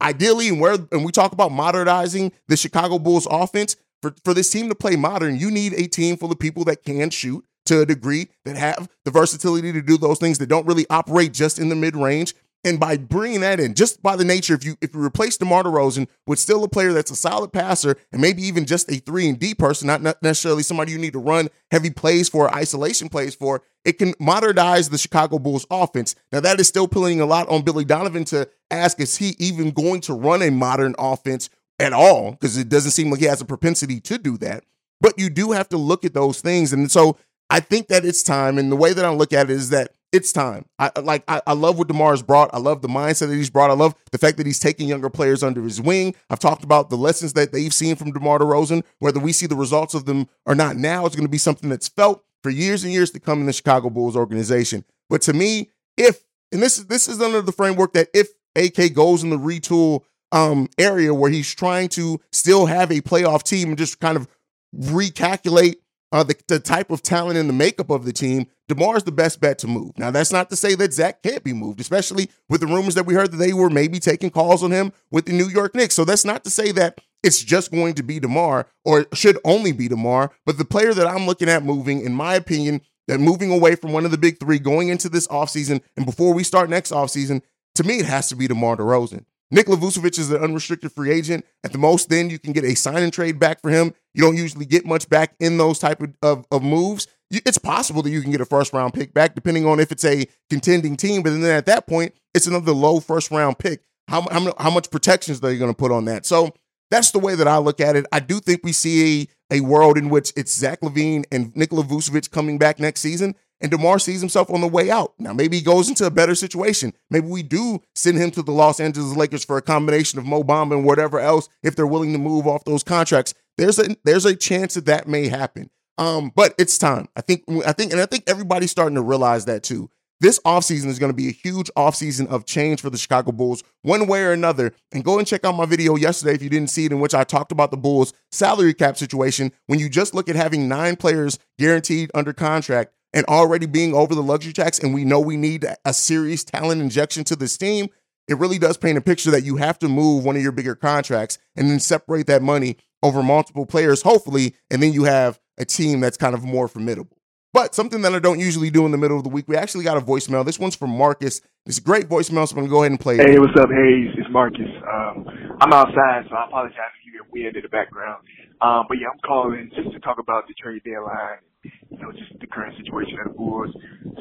ideally, 0.00 0.48
and 0.48 0.60
where 0.60 0.76
and 0.92 1.04
we 1.04 1.12
talk 1.12 1.32
about 1.32 1.52
modernizing 1.52 2.32
the 2.48 2.56
Chicago 2.56 2.98
Bulls 2.98 3.26
offense, 3.30 3.76
for, 4.02 4.14
for 4.24 4.32
this 4.32 4.50
team 4.50 4.68
to 4.68 4.74
play 4.74 4.96
modern, 4.96 5.36
you 5.36 5.50
need 5.50 5.74
a 5.74 5.86
team 5.86 6.16
full 6.16 6.32
of 6.32 6.38
people 6.38 6.64
that 6.64 6.82
can 6.84 7.10
shoot 7.10 7.44
to 7.66 7.82
a 7.82 7.86
degree, 7.86 8.28
that 8.44 8.56
have 8.56 8.88
the 9.04 9.10
versatility 9.10 9.72
to 9.72 9.82
do 9.82 9.98
those 9.98 10.18
things, 10.18 10.38
that 10.38 10.48
don't 10.48 10.66
really 10.66 10.86
operate 10.88 11.32
just 11.32 11.58
in 11.58 11.68
the 11.68 11.76
mid 11.76 11.94
range. 11.94 12.34
And 12.62 12.78
by 12.78 12.98
bringing 12.98 13.40
that 13.40 13.58
in, 13.58 13.74
just 13.74 14.02
by 14.02 14.16
the 14.16 14.24
nature, 14.24 14.52
if 14.52 14.64
you 14.64 14.76
if 14.82 14.94
you 14.94 15.02
replace 15.02 15.38
DeMar 15.38 15.62
DeRozan 15.62 16.08
with 16.26 16.38
still 16.38 16.62
a 16.62 16.68
player 16.68 16.92
that's 16.92 17.10
a 17.10 17.16
solid 17.16 17.54
passer 17.54 17.96
and 18.12 18.20
maybe 18.20 18.42
even 18.42 18.66
just 18.66 18.90
a 18.90 18.96
three 18.96 19.28
and 19.28 19.38
D 19.38 19.54
person, 19.54 19.86
not, 19.86 20.22
necessarily 20.22 20.62
somebody 20.62 20.92
you 20.92 20.98
need 20.98 21.14
to 21.14 21.18
run 21.18 21.48
heavy 21.70 21.88
plays 21.88 22.28
for, 22.28 22.54
isolation 22.54 23.08
plays 23.08 23.34
for, 23.34 23.62
it 23.86 23.94
can 23.94 24.12
modernize 24.20 24.90
the 24.90 24.98
Chicago 24.98 25.38
Bulls 25.38 25.66
offense. 25.70 26.14
Now 26.32 26.40
that 26.40 26.60
is 26.60 26.68
still 26.68 26.86
pulling 26.86 27.22
a 27.22 27.26
lot 27.26 27.48
on 27.48 27.62
Billy 27.62 27.86
Donovan 27.86 28.24
to 28.26 28.46
ask, 28.70 29.00
is 29.00 29.16
he 29.16 29.36
even 29.38 29.70
going 29.70 30.02
to 30.02 30.12
run 30.12 30.42
a 30.42 30.50
modern 30.50 30.94
offense 30.98 31.48
at 31.78 31.94
all? 31.94 32.32
Because 32.32 32.58
it 32.58 32.68
doesn't 32.68 32.90
seem 32.90 33.10
like 33.10 33.20
he 33.20 33.26
has 33.26 33.40
a 33.40 33.46
propensity 33.46 34.00
to 34.00 34.18
do 34.18 34.36
that. 34.36 34.64
But 35.00 35.18
you 35.18 35.30
do 35.30 35.52
have 35.52 35.70
to 35.70 35.78
look 35.78 36.04
at 36.04 36.12
those 36.12 36.42
things. 36.42 36.74
And 36.74 36.90
so 36.90 37.16
I 37.48 37.60
think 37.60 37.88
that 37.88 38.04
it's 38.04 38.22
time. 38.22 38.58
And 38.58 38.70
the 38.70 38.76
way 38.76 38.92
that 38.92 39.04
I 39.04 39.10
look 39.10 39.32
at 39.32 39.48
it 39.48 39.54
is 39.54 39.70
that 39.70 39.94
it's 40.12 40.32
time. 40.32 40.66
I 40.78 40.90
like 41.00 41.24
I, 41.28 41.40
I 41.46 41.52
love 41.52 41.78
what 41.78 41.88
DeMar's 41.88 42.22
brought. 42.22 42.50
I 42.52 42.58
love 42.58 42.82
the 42.82 42.88
mindset 42.88 43.28
that 43.28 43.34
he's 43.34 43.50
brought. 43.50 43.70
I 43.70 43.74
love 43.74 43.94
the 44.10 44.18
fact 44.18 44.36
that 44.38 44.46
he's 44.46 44.58
taking 44.58 44.88
younger 44.88 45.10
players 45.10 45.42
under 45.42 45.62
his 45.62 45.80
wing. 45.80 46.14
I've 46.28 46.38
talked 46.40 46.64
about 46.64 46.90
the 46.90 46.96
lessons 46.96 47.34
that 47.34 47.52
they've 47.52 47.72
seen 47.72 47.96
from 47.96 48.12
DeMar 48.12 48.40
DeRozan. 48.40 48.82
Whether 48.98 49.20
we 49.20 49.32
see 49.32 49.46
the 49.46 49.56
results 49.56 49.94
of 49.94 50.06
them 50.06 50.28
or 50.46 50.54
not 50.54 50.76
now, 50.76 51.06
it's 51.06 51.14
going 51.14 51.26
to 51.26 51.30
be 51.30 51.38
something 51.38 51.70
that's 51.70 51.88
felt 51.88 52.24
for 52.42 52.50
years 52.50 52.84
and 52.84 52.92
years 52.92 53.10
to 53.12 53.20
come 53.20 53.40
in 53.40 53.46
the 53.46 53.52
Chicago 53.52 53.90
Bulls 53.90 54.16
organization. 54.16 54.84
But 55.08 55.22
to 55.22 55.32
me, 55.32 55.70
if 55.96 56.24
and 56.52 56.62
this 56.62 56.78
is 56.78 56.86
this 56.86 57.08
is 57.08 57.20
under 57.20 57.42
the 57.42 57.52
framework 57.52 57.92
that 57.92 58.08
if 58.12 58.28
AK 58.56 58.94
goes 58.94 59.22
in 59.22 59.30
the 59.30 59.38
retool 59.38 60.02
um, 60.32 60.68
area 60.78 61.14
where 61.14 61.30
he's 61.30 61.52
trying 61.54 61.88
to 61.90 62.20
still 62.32 62.66
have 62.66 62.90
a 62.90 63.00
playoff 63.00 63.42
team 63.42 63.68
and 63.68 63.78
just 63.78 64.00
kind 64.00 64.16
of 64.16 64.28
recalculate 64.76 65.76
uh, 66.12 66.22
the, 66.22 66.34
the 66.48 66.58
type 66.58 66.90
of 66.90 67.02
talent 67.02 67.38
and 67.38 67.48
the 67.48 67.54
makeup 67.54 67.90
of 67.90 68.04
the 68.04 68.12
team, 68.12 68.46
DeMar 68.70 68.96
is 68.96 69.02
the 69.02 69.12
best 69.12 69.40
bet 69.40 69.58
to 69.58 69.66
move. 69.66 69.98
Now, 69.98 70.10
that's 70.10 70.32
not 70.32 70.48
to 70.50 70.56
say 70.56 70.74
that 70.76 70.92
Zach 70.92 71.22
can't 71.22 71.44
be 71.44 71.52
moved, 71.52 71.80
especially 71.80 72.30
with 72.48 72.60
the 72.60 72.66
rumors 72.66 72.94
that 72.94 73.04
we 73.04 73.14
heard 73.14 73.32
that 73.32 73.36
they 73.36 73.52
were 73.52 73.68
maybe 73.68 73.98
taking 73.98 74.30
calls 74.30 74.62
on 74.62 74.70
him 74.70 74.92
with 75.10 75.26
the 75.26 75.32
New 75.32 75.48
York 75.48 75.74
Knicks. 75.74 75.94
So 75.94 76.04
that's 76.04 76.24
not 76.24 76.44
to 76.44 76.50
say 76.50 76.72
that 76.72 77.00
it's 77.22 77.42
just 77.42 77.70
going 77.70 77.94
to 77.94 78.02
be 78.02 78.20
DeMar 78.20 78.66
or 78.84 79.06
should 79.12 79.38
only 79.44 79.72
be 79.72 79.88
DeMar. 79.88 80.30
But 80.46 80.56
the 80.56 80.64
player 80.64 80.94
that 80.94 81.06
I'm 81.06 81.26
looking 81.26 81.48
at 81.48 81.64
moving, 81.64 82.00
in 82.00 82.14
my 82.14 82.34
opinion, 82.34 82.80
that 83.08 83.18
moving 83.18 83.50
away 83.50 83.74
from 83.74 83.92
one 83.92 84.04
of 84.04 84.12
the 84.12 84.18
big 84.18 84.38
three 84.38 84.58
going 84.58 84.88
into 84.88 85.08
this 85.08 85.26
offseason 85.26 85.82
and 85.96 86.06
before 86.06 86.32
we 86.32 86.44
start 86.44 86.70
next 86.70 86.92
offseason, 86.92 87.42
to 87.74 87.84
me, 87.84 87.98
it 87.98 88.06
has 88.06 88.28
to 88.28 88.36
be 88.36 88.46
DeMar 88.46 88.76
DeRozan. 88.76 89.24
Nikola 89.50 89.78
Vucevic 89.78 90.18
is 90.18 90.30
an 90.30 90.42
unrestricted 90.42 90.92
free 90.92 91.10
agent. 91.10 91.44
At 91.64 91.72
the 91.72 91.78
most, 91.78 92.08
then 92.08 92.30
you 92.30 92.38
can 92.38 92.52
get 92.52 92.64
a 92.64 92.76
sign 92.76 93.02
and 93.02 93.12
trade 93.12 93.40
back 93.40 93.60
for 93.60 93.70
him. 93.70 93.94
You 94.14 94.22
don't 94.22 94.36
usually 94.36 94.64
get 94.64 94.86
much 94.86 95.08
back 95.08 95.34
in 95.40 95.58
those 95.58 95.80
type 95.80 96.00
of, 96.00 96.14
of, 96.22 96.46
of 96.52 96.62
moves. 96.62 97.08
It's 97.30 97.58
possible 97.58 98.02
that 98.02 98.10
you 98.10 98.22
can 98.22 98.32
get 98.32 98.40
a 98.40 98.46
first 98.46 98.72
round 98.72 98.94
pick 98.94 99.14
back, 99.14 99.34
depending 99.34 99.66
on 99.66 99.78
if 99.78 99.92
it's 99.92 100.04
a 100.04 100.26
contending 100.48 100.96
team. 100.96 101.22
But 101.22 101.30
then 101.30 101.44
at 101.44 101.66
that 101.66 101.86
point, 101.86 102.14
it's 102.34 102.46
another 102.46 102.72
low 102.72 103.00
first 103.00 103.30
round 103.30 103.58
pick. 103.58 103.82
How, 104.08 104.22
how, 104.30 104.52
how 104.58 104.70
much 104.70 104.90
protections 104.90 105.38
are 105.38 105.48
they 105.48 105.58
going 105.58 105.70
to 105.70 105.76
put 105.76 105.92
on 105.92 106.06
that? 106.06 106.26
So 106.26 106.52
that's 106.90 107.12
the 107.12 107.20
way 107.20 107.36
that 107.36 107.46
I 107.46 107.58
look 107.58 107.80
at 107.80 107.94
it. 107.94 108.06
I 108.10 108.18
do 108.18 108.40
think 108.40 108.62
we 108.64 108.72
see 108.72 109.28
a, 109.50 109.58
a 109.58 109.60
world 109.60 109.96
in 109.96 110.08
which 110.08 110.32
it's 110.36 110.52
Zach 110.52 110.80
LaVine 110.80 111.24
and 111.30 111.54
Nikola 111.54 111.84
Vucevic 111.84 112.32
coming 112.32 112.58
back 112.58 112.80
next 112.80 113.00
season 113.00 113.36
and 113.60 113.70
DeMar 113.70 113.98
sees 113.98 114.20
himself 114.20 114.50
on 114.50 114.60
the 114.60 114.66
way 114.66 114.90
out. 114.90 115.12
Now, 115.18 115.32
maybe 115.32 115.58
he 115.58 115.62
goes 115.62 115.88
into 115.88 116.06
a 116.06 116.10
better 116.10 116.34
situation. 116.34 116.94
Maybe 117.10 117.26
we 117.26 117.42
do 117.42 117.80
send 117.94 118.16
him 118.16 118.30
to 118.32 118.42
the 118.42 118.52
Los 118.52 118.80
Angeles 118.80 119.16
Lakers 119.16 119.44
for 119.44 119.56
a 119.58 119.62
combination 119.62 120.18
of 120.18 120.24
Mo 120.24 120.42
Bamba 120.42 120.72
and 120.72 120.84
whatever 120.84 121.20
else 121.20 121.48
if 121.62 121.76
they're 121.76 121.86
willing 121.86 122.12
to 122.12 122.18
move 122.18 122.46
off 122.46 122.64
those 122.64 122.82
contracts. 122.82 123.34
There's 123.58 123.78
a 123.78 123.96
there's 124.04 124.24
a 124.24 124.34
chance 124.34 124.74
that 124.74 124.86
that 124.86 125.06
may 125.06 125.28
happen. 125.28 125.70
Um, 126.00 126.32
but 126.34 126.54
it's 126.58 126.78
time. 126.78 127.08
I 127.14 127.20
think 127.20 127.44
I 127.66 127.72
think 127.72 127.92
and 127.92 128.00
I 128.00 128.06
think 128.06 128.24
everybody's 128.26 128.70
starting 128.70 128.96
to 128.96 129.02
realize 129.02 129.44
that 129.44 129.62
too. 129.62 129.90
This 130.18 130.38
offseason 130.40 130.86
is 130.86 130.98
going 130.98 131.12
to 131.12 131.16
be 131.16 131.28
a 131.28 131.32
huge 131.32 131.70
offseason 131.76 132.26
of 132.26 132.44
change 132.44 132.80
for 132.80 132.90
the 132.90 132.98
Chicago 132.98 133.32
Bulls, 133.32 133.62
one 133.82 134.06
way 134.06 134.22
or 134.22 134.32
another. 134.32 134.72
And 134.92 135.04
go 135.04 135.18
and 135.18 135.26
check 135.26 135.44
out 135.44 135.54
my 135.54 135.64
video 135.66 135.96
yesterday 135.96 136.34
if 136.34 136.42
you 136.42 136.50
didn't 136.50 136.70
see 136.70 136.84
it, 136.86 136.92
in 136.92 137.00
which 137.00 137.14
I 137.14 137.24
talked 137.24 137.52
about 137.52 137.70
the 137.70 137.78
Bulls' 137.78 138.12
salary 138.30 138.74
cap 138.74 138.96
situation. 138.96 139.52
When 139.66 139.78
you 139.78 139.88
just 139.88 140.14
look 140.14 140.28
at 140.28 140.36
having 140.36 140.68
nine 140.68 140.96
players 140.96 141.38
guaranteed 141.58 142.10
under 142.14 142.32
contract, 142.32 142.92
and 143.12 143.26
already 143.26 143.66
being 143.66 143.94
over 143.94 144.14
the 144.14 144.22
luxury 144.22 144.52
tax, 144.52 144.78
and 144.78 144.94
we 144.94 145.04
know 145.04 145.20
we 145.20 145.36
need 145.36 145.66
a 145.84 145.92
serious 145.92 146.44
talent 146.44 146.80
injection 146.80 147.24
to 147.24 147.36
this 147.36 147.56
team, 147.56 147.88
it 148.28 148.38
really 148.38 148.58
does 148.58 148.76
paint 148.76 148.96
a 148.96 149.00
picture 149.00 149.32
that 149.32 149.42
you 149.42 149.56
have 149.56 149.78
to 149.80 149.88
move 149.88 150.24
one 150.24 150.36
of 150.36 150.42
your 150.42 150.52
bigger 150.52 150.76
contracts 150.76 151.38
and 151.56 151.68
then 151.68 151.80
separate 151.80 152.26
that 152.28 152.42
money 152.42 152.76
over 153.02 153.22
multiple 153.22 153.66
players, 153.66 154.02
hopefully, 154.02 154.54
and 154.70 154.82
then 154.82 154.92
you 154.92 155.04
have 155.04 155.40
a 155.60 155.64
team 155.64 156.00
that's 156.00 156.16
kind 156.16 156.34
of 156.34 156.42
more 156.42 156.66
formidable. 156.66 157.16
But 157.52 157.74
something 157.74 158.02
that 158.02 158.14
I 158.14 158.20
don't 158.20 158.38
usually 158.38 158.70
do 158.70 158.86
in 158.86 158.92
the 158.92 158.98
middle 158.98 159.18
of 159.18 159.24
the 159.24 159.28
week, 159.28 159.46
we 159.46 159.56
actually 159.56 159.84
got 159.84 159.96
a 159.96 160.00
voicemail. 160.00 160.44
This 160.44 160.58
one's 160.58 160.76
from 160.76 160.90
Marcus. 160.90 161.40
It's 161.66 161.78
a 161.78 161.82
great 161.82 162.08
voicemail, 162.08 162.48
so 162.48 162.54
I'm 162.54 162.62
gonna 162.62 162.68
go 162.68 162.82
ahead 162.82 162.92
and 162.92 163.00
play 163.00 163.18
it. 163.18 163.28
Hey, 163.28 163.38
what's 163.38 163.58
up, 163.60 163.68
Haize? 163.68 164.14
It's 164.16 164.30
Marcus. 164.30 164.70
Um, 164.90 165.26
I'm 165.60 165.72
outside, 165.72 166.24
so 166.30 166.36
I 166.36 166.46
apologize 166.46 166.94
if 166.98 167.06
you 167.06 167.12
hear 167.12 167.26
wind 167.30 167.56
in 167.56 167.62
the 167.62 167.68
background. 167.68 168.24
Um, 168.62 168.86
but 168.88 168.98
yeah, 168.98 169.08
I'm 169.12 169.20
calling 169.26 169.70
just 169.74 169.92
to 169.92 170.00
talk 170.00 170.18
about 170.18 170.46
the 170.48 170.54
trade 170.54 170.82
deadline 170.84 171.42
you 171.62 171.98
know, 171.98 172.12
just 172.12 172.32
the 172.40 172.46
current 172.46 172.74
situation 172.76 173.18
of 173.20 173.32
the 173.32 173.36
Bulls. 173.36 173.74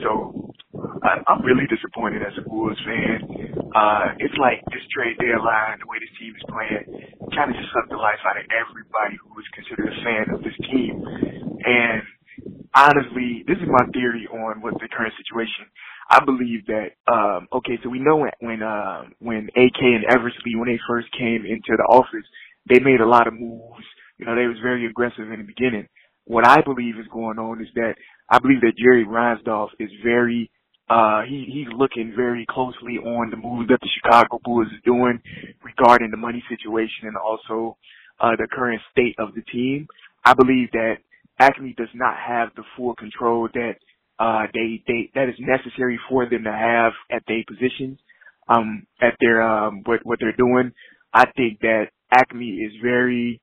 So 0.04 0.52
I, 1.04 1.24
I'm 1.28 1.44
really 1.46 1.68
disappointed 1.68 2.22
as 2.22 2.34
a 2.38 2.48
Bulls 2.48 2.78
fan. 2.84 3.72
Uh, 3.76 4.18
it's 4.20 4.36
like 4.36 4.64
this 4.72 4.84
trade 4.92 5.16
deadline, 5.20 5.80
the 5.80 5.88
way 5.88 5.98
this 6.00 6.12
team 6.20 6.34
is 6.36 6.44
playing, 6.50 6.84
kind 7.36 7.52
of 7.52 7.58
just 7.58 7.72
sucked 7.74 7.90
the 7.90 8.00
life 8.00 8.22
out 8.26 8.38
of 8.38 8.46
everybody 8.52 9.18
who 9.22 9.34
was 9.34 9.46
considered 9.54 9.90
a 9.90 9.98
fan 10.04 10.26
of 10.34 10.44
this 10.44 10.56
team. 10.70 11.02
And 11.02 12.04
honestly, 12.76 13.44
this 13.48 13.58
is 13.58 13.70
my 13.70 13.86
theory 13.92 14.28
on 14.32 14.62
what 14.62 14.76
the 14.80 14.90
current 14.90 15.14
situation. 15.18 15.68
I 16.10 16.24
believe 16.26 16.66
that 16.66 16.98
um 17.06 17.48
okay, 17.62 17.78
so 17.84 17.90
we 17.90 18.00
know 18.00 18.18
when 18.18 18.34
when 18.42 18.62
uh, 18.64 19.04
when 19.20 19.50
AK 19.54 19.80
and 19.82 20.06
Eversley 20.10 20.58
when 20.58 20.70
they 20.70 20.80
first 20.88 21.08
came 21.14 21.46
into 21.46 21.78
the 21.78 21.86
office, 21.90 22.26
they 22.68 22.80
made 22.80 23.02
a 23.02 23.10
lot 23.10 23.28
of 23.28 23.34
moves. 23.34 23.86
You 24.18 24.26
know, 24.26 24.36
they 24.36 24.48
was 24.48 24.58
very 24.62 24.86
aggressive 24.86 25.32
in 25.32 25.40
the 25.40 25.48
beginning 25.48 25.88
what 26.30 26.48
I 26.48 26.62
believe 26.62 27.00
is 27.00 27.08
going 27.12 27.40
on 27.40 27.60
is 27.60 27.68
that 27.74 27.96
I 28.30 28.38
believe 28.38 28.62
that 28.62 28.78
Jerry 28.78 29.04
Reinsdorf 29.04 29.70
is 29.80 29.90
very 30.04 30.52
uh 30.90 31.22
he 31.24 31.46
he's 31.52 31.68
looking 31.78 32.14
very 32.16 32.46
closely 32.50 32.98
on 33.00 33.30
the 33.32 33.38
moves 33.38 33.70
that 33.70 33.80
the 33.82 33.90
Chicago 34.02 34.40
Bulls 34.44 34.68
is 34.68 34.82
doing 34.86 35.20
regarding 35.64 36.12
the 36.12 36.18
money 36.18 36.44
situation 36.50 37.08
and 37.08 37.18
also 37.18 37.78
uh 38.22 38.32
the 38.38 38.48
current 38.52 38.82
state 38.92 39.16
of 39.20 39.36
the 39.36 39.42
team. 39.52 39.88
I 40.26 40.34
believe 40.36 40.72
that 40.74 40.96
Acme 41.40 41.74
does 41.78 41.90
not 41.96 42.16
have 42.18 42.50
the 42.56 42.64
full 42.78 42.96
control 42.96 43.50
that 43.54 43.76
uh 44.20 44.44
they 44.54 44.84
they 44.88 45.12
that 45.16 45.30
is 45.30 45.36
necessary 45.40 46.00
for 46.10 46.30
them 46.30 46.44
to 46.46 46.52
have 46.54 46.94
at 47.12 47.24
their 47.28 47.44
positions 47.48 48.00
um 48.50 48.88
at 49.02 49.16
their 49.22 49.42
um 49.42 49.82
what 49.86 50.02
what 50.06 50.20
they're 50.20 50.38
doing. 50.38 50.72
I 51.14 51.26
think 51.38 51.62
that 51.62 51.88
Acme 52.12 52.48
is 52.50 52.74
very 52.84 53.42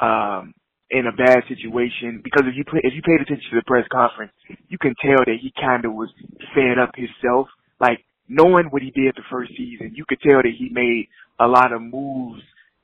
um 0.00 0.54
in 0.90 1.06
a 1.06 1.12
bad 1.12 1.44
situation 1.48 2.20
because 2.24 2.44
if 2.46 2.56
you 2.56 2.64
play, 2.64 2.80
if 2.82 2.94
you 2.94 3.02
paid 3.02 3.20
attention 3.20 3.50
to 3.50 3.56
the 3.56 3.66
press 3.66 3.86
conference, 3.92 4.32
you 4.68 4.78
can 4.78 4.94
tell 5.02 5.20
that 5.26 5.38
he 5.40 5.52
kind 5.60 5.84
of 5.84 5.92
was 5.92 6.08
fed 6.54 6.78
up 6.78 6.94
himself. 6.96 7.48
Like 7.80 8.04
knowing 8.28 8.66
what 8.70 8.82
he 8.82 8.90
did 8.90 9.14
the 9.16 9.26
first 9.30 9.52
season, 9.56 9.92
you 9.94 10.04
could 10.08 10.20
tell 10.20 10.42
that 10.42 10.52
he 10.56 10.70
made 10.72 11.08
a 11.40 11.46
lot 11.46 11.72
of 11.72 11.82
moves 11.82 12.42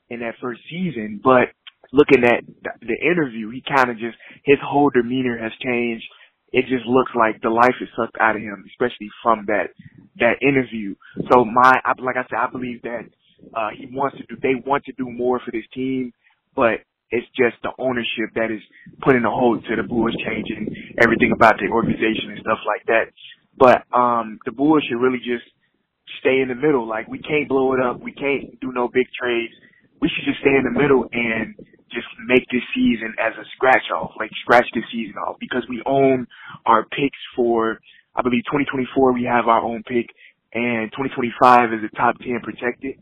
in 0.09 0.19
that 0.19 0.35
first 0.41 0.61
season. 0.69 1.19
But 1.23 1.49
looking 1.91 2.23
at 2.23 2.43
the 2.81 2.97
interview, 3.01 3.49
he 3.49 3.63
kind 3.65 3.89
of 3.89 3.97
just 3.97 4.17
his 4.43 4.57
whole 4.63 4.91
demeanor 4.91 5.37
has 5.41 5.51
changed. 5.63 6.05
It 6.53 6.65
just 6.69 6.85
looks 6.85 7.11
like 7.15 7.41
the 7.41 7.49
life 7.49 7.75
is 7.81 7.89
sucked 7.97 8.17
out 8.21 8.35
of 8.35 8.41
him, 8.41 8.65
especially 8.69 9.09
from 9.23 9.45
that 9.47 9.73
that 10.19 10.41
interview. 10.41 10.95
So 11.31 11.43
my, 11.43 11.73
like 11.99 12.17
I 12.17 12.23
said, 12.29 12.39
I 12.39 12.49
believe 12.51 12.81
that 12.83 13.09
uh 13.55 13.69
he 13.75 13.87
wants 13.91 14.17
to 14.17 14.23
do. 14.29 14.37
They 14.41 14.55
want 14.65 14.85
to 14.85 14.93
do 14.93 15.09
more 15.09 15.39
for 15.43 15.51
this 15.51 15.65
team, 15.73 16.13
but 16.55 16.85
it's 17.15 17.31
just 17.35 17.55
the 17.63 17.71
ownership 17.79 18.35
that 18.35 18.51
is 18.51 18.61
putting 19.01 19.23
a 19.23 19.31
hold 19.31 19.63
to 19.65 19.75
the 19.75 19.83
Bulls 19.83 20.15
changing 20.25 20.75
everything 21.01 21.31
about 21.31 21.55
the 21.57 21.71
organization 21.71 22.35
and 22.35 22.39
stuff 22.43 22.59
like 22.67 22.85
that. 22.87 23.15
But 23.57 23.87
um 23.95 24.39
the 24.45 24.51
Bulls 24.51 24.83
should 24.87 24.99
really 24.99 25.23
just 25.23 25.47
stay 26.19 26.41
in 26.41 26.49
the 26.49 26.55
middle. 26.59 26.87
Like 26.87 27.07
we 27.07 27.19
can't 27.19 27.47
blow 27.47 27.73
it 27.73 27.79
up. 27.79 28.01
We 28.01 28.11
can't 28.11 28.59
do 28.59 28.71
no 28.71 28.87
big 28.87 29.07
trades. 29.15 29.53
We 30.01 30.09
should 30.09 30.25
just 30.25 30.41
stay 30.41 30.55
in 30.55 30.67
the 30.67 30.75
middle 30.75 31.07
and 31.11 31.55
just 31.91 32.07
make 32.27 32.43
this 32.51 32.65
season 32.75 33.15
as 33.19 33.33
a 33.39 33.45
scratch 33.55 33.87
off, 33.95 34.11
like 34.19 34.31
scratch 34.43 34.67
this 34.73 34.83
season 34.91 35.15
off 35.15 35.37
because 35.39 35.63
we 35.69 35.81
own 35.85 36.27
our 36.65 36.83
picks 36.83 37.17
for, 37.35 37.79
I 38.15 38.21
believe 38.21 38.43
2024 38.51 39.13
we 39.13 39.23
have 39.23 39.47
our 39.47 39.61
own 39.61 39.83
pick 39.83 40.11
and 40.53 40.91
2025 40.91 41.73
is 41.73 41.79
a 41.83 41.95
top 41.95 42.17
10 42.19 42.41
protected. 42.43 42.95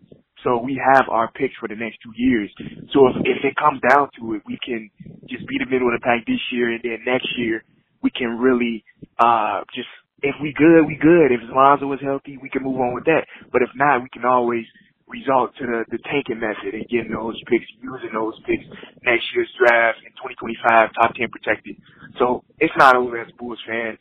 So 0.43 0.57
we 0.61 0.79
have 0.95 1.09
our 1.09 1.31
picks 1.31 1.55
for 1.59 1.67
the 1.67 1.75
next 1.75 1.99
two 2.03 2.13
years. 2.15 2.51
So 2.93 3.07
if, 3.07 3.15
if 3.23 3.39
it 3.43 3.55
comes 3.55 3.81
down 3.87 4.09
to 4.19 4.35
it, 4.35 4.43
we 4.45 4.59
can 4.63 4.89
just 5.29 5.47
be 5.47 5.57
the 5.59 5.69
middle 5.69 5.87
of 5.87 5.99
the 5.99 6.03
pack 6.03 6.25
this 6.25 6.41
year 6.51 6.71
and 6.73 6.81
then 6.83 6.99
next 7.05 7.27
year 7.37 7.63
we 8.03 8.11
can 8.11 8.37
really, 8.37 8.83
uh, 9.19 9.63
just, 9.73 9.87
if 10.21 10.35
we 10.41 10.53
good, 10.53 10.85
we 10.85 10.99
good. 10.99 11.31
If 11.31 11.41
Lonzo 11.49 11.91
is 11.93 11.99
healthy, 12.03 12.37
we 12.37 12.49
can 12.49 12.63
move 12.63 12.79
on 12.79 12.93
with 12.93 13.05
that. 13.05 13.25
But 13.51 13.61
if 13.61 13.69
not, 13.75 14.03
we 14.03 14.09
can 14.09 14.25
always 14.25 14.65
result 15.07 15.55
to 15.59 15.65
the, 15.65 15.85
the 15.91 15.99
tanking 16.11 16.39
method 16.39 16.73
and 16.73 16.87
getting 16.89 17.11
those 17.11 17.39
picks, 17.47 17.65
using 17.81 18.11
those 18.13 18.35
picks 18.47 18.63
next 19.03 19.23
year's 19.35 19.51
draft 19.57 19.99
in 20.03 20.11
2025, 20.19 20.91
top 20.99 21.15
10 21.15 21.29
protected. 21.31 21.75
So 22.19 22.43
it's 22.59 22.73
not 22.77 22.95
over 22.95 23.19
as 23.19 23.31
Bulls 23.39 23.59
fan. 23.67 23.97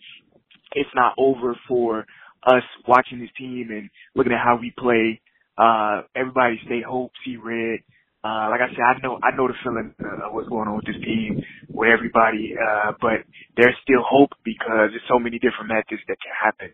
It's 0.75 0.91
not 0.95 1.15
over 1.19 1.57
for 1.69 2.07
us 2.47 2.65
watching 2.89 3.21
this 3.21 3.31
team 3.39 3.69
and 3.71 3.91
looking 4.15 4.33
at 4.33 4.43
how 4.43 4.59
we 4.59 4.75
play. 4.77 5.21
Uh, 5.57 6.03
everybody 6.15 6.61
stay 6.65 6.83
hope, 6.83 7.13
see 7.25 7.37
red. 7.37 7.81
Uh, 8.25 8.49
like 8.51 8.61
I 8.63 8.71
said, 8.71 8.87
I 8.87 8.95
know, 9.03 9.19
I 9.23 9.35
know 9.35 9.49
the 9.49 9.55
feeling 9.65 9.95
uh, 9.99 10.31
what's 10.31 10.49
going 10.49 10.69
on 10.69 10.77
with 10.77 10.87
this 10.87 11.03
team, 11.03 11.43
with 11.69 11.91
everybody, 11.91 12.55
uh, 12.55 12.93
but 13.01 13.27
there's 13.57 13.75
still 13.83 14.03
hope 14.07 14.31
because 14.45 14.95
there's 14.95 15.11
so 15.11 15.19
many 15.19 15.41
different 15.41 15.69
methods 15.69 16.01
that 16.07 16.17
can 16.23 16.31
happen 16.33 16.71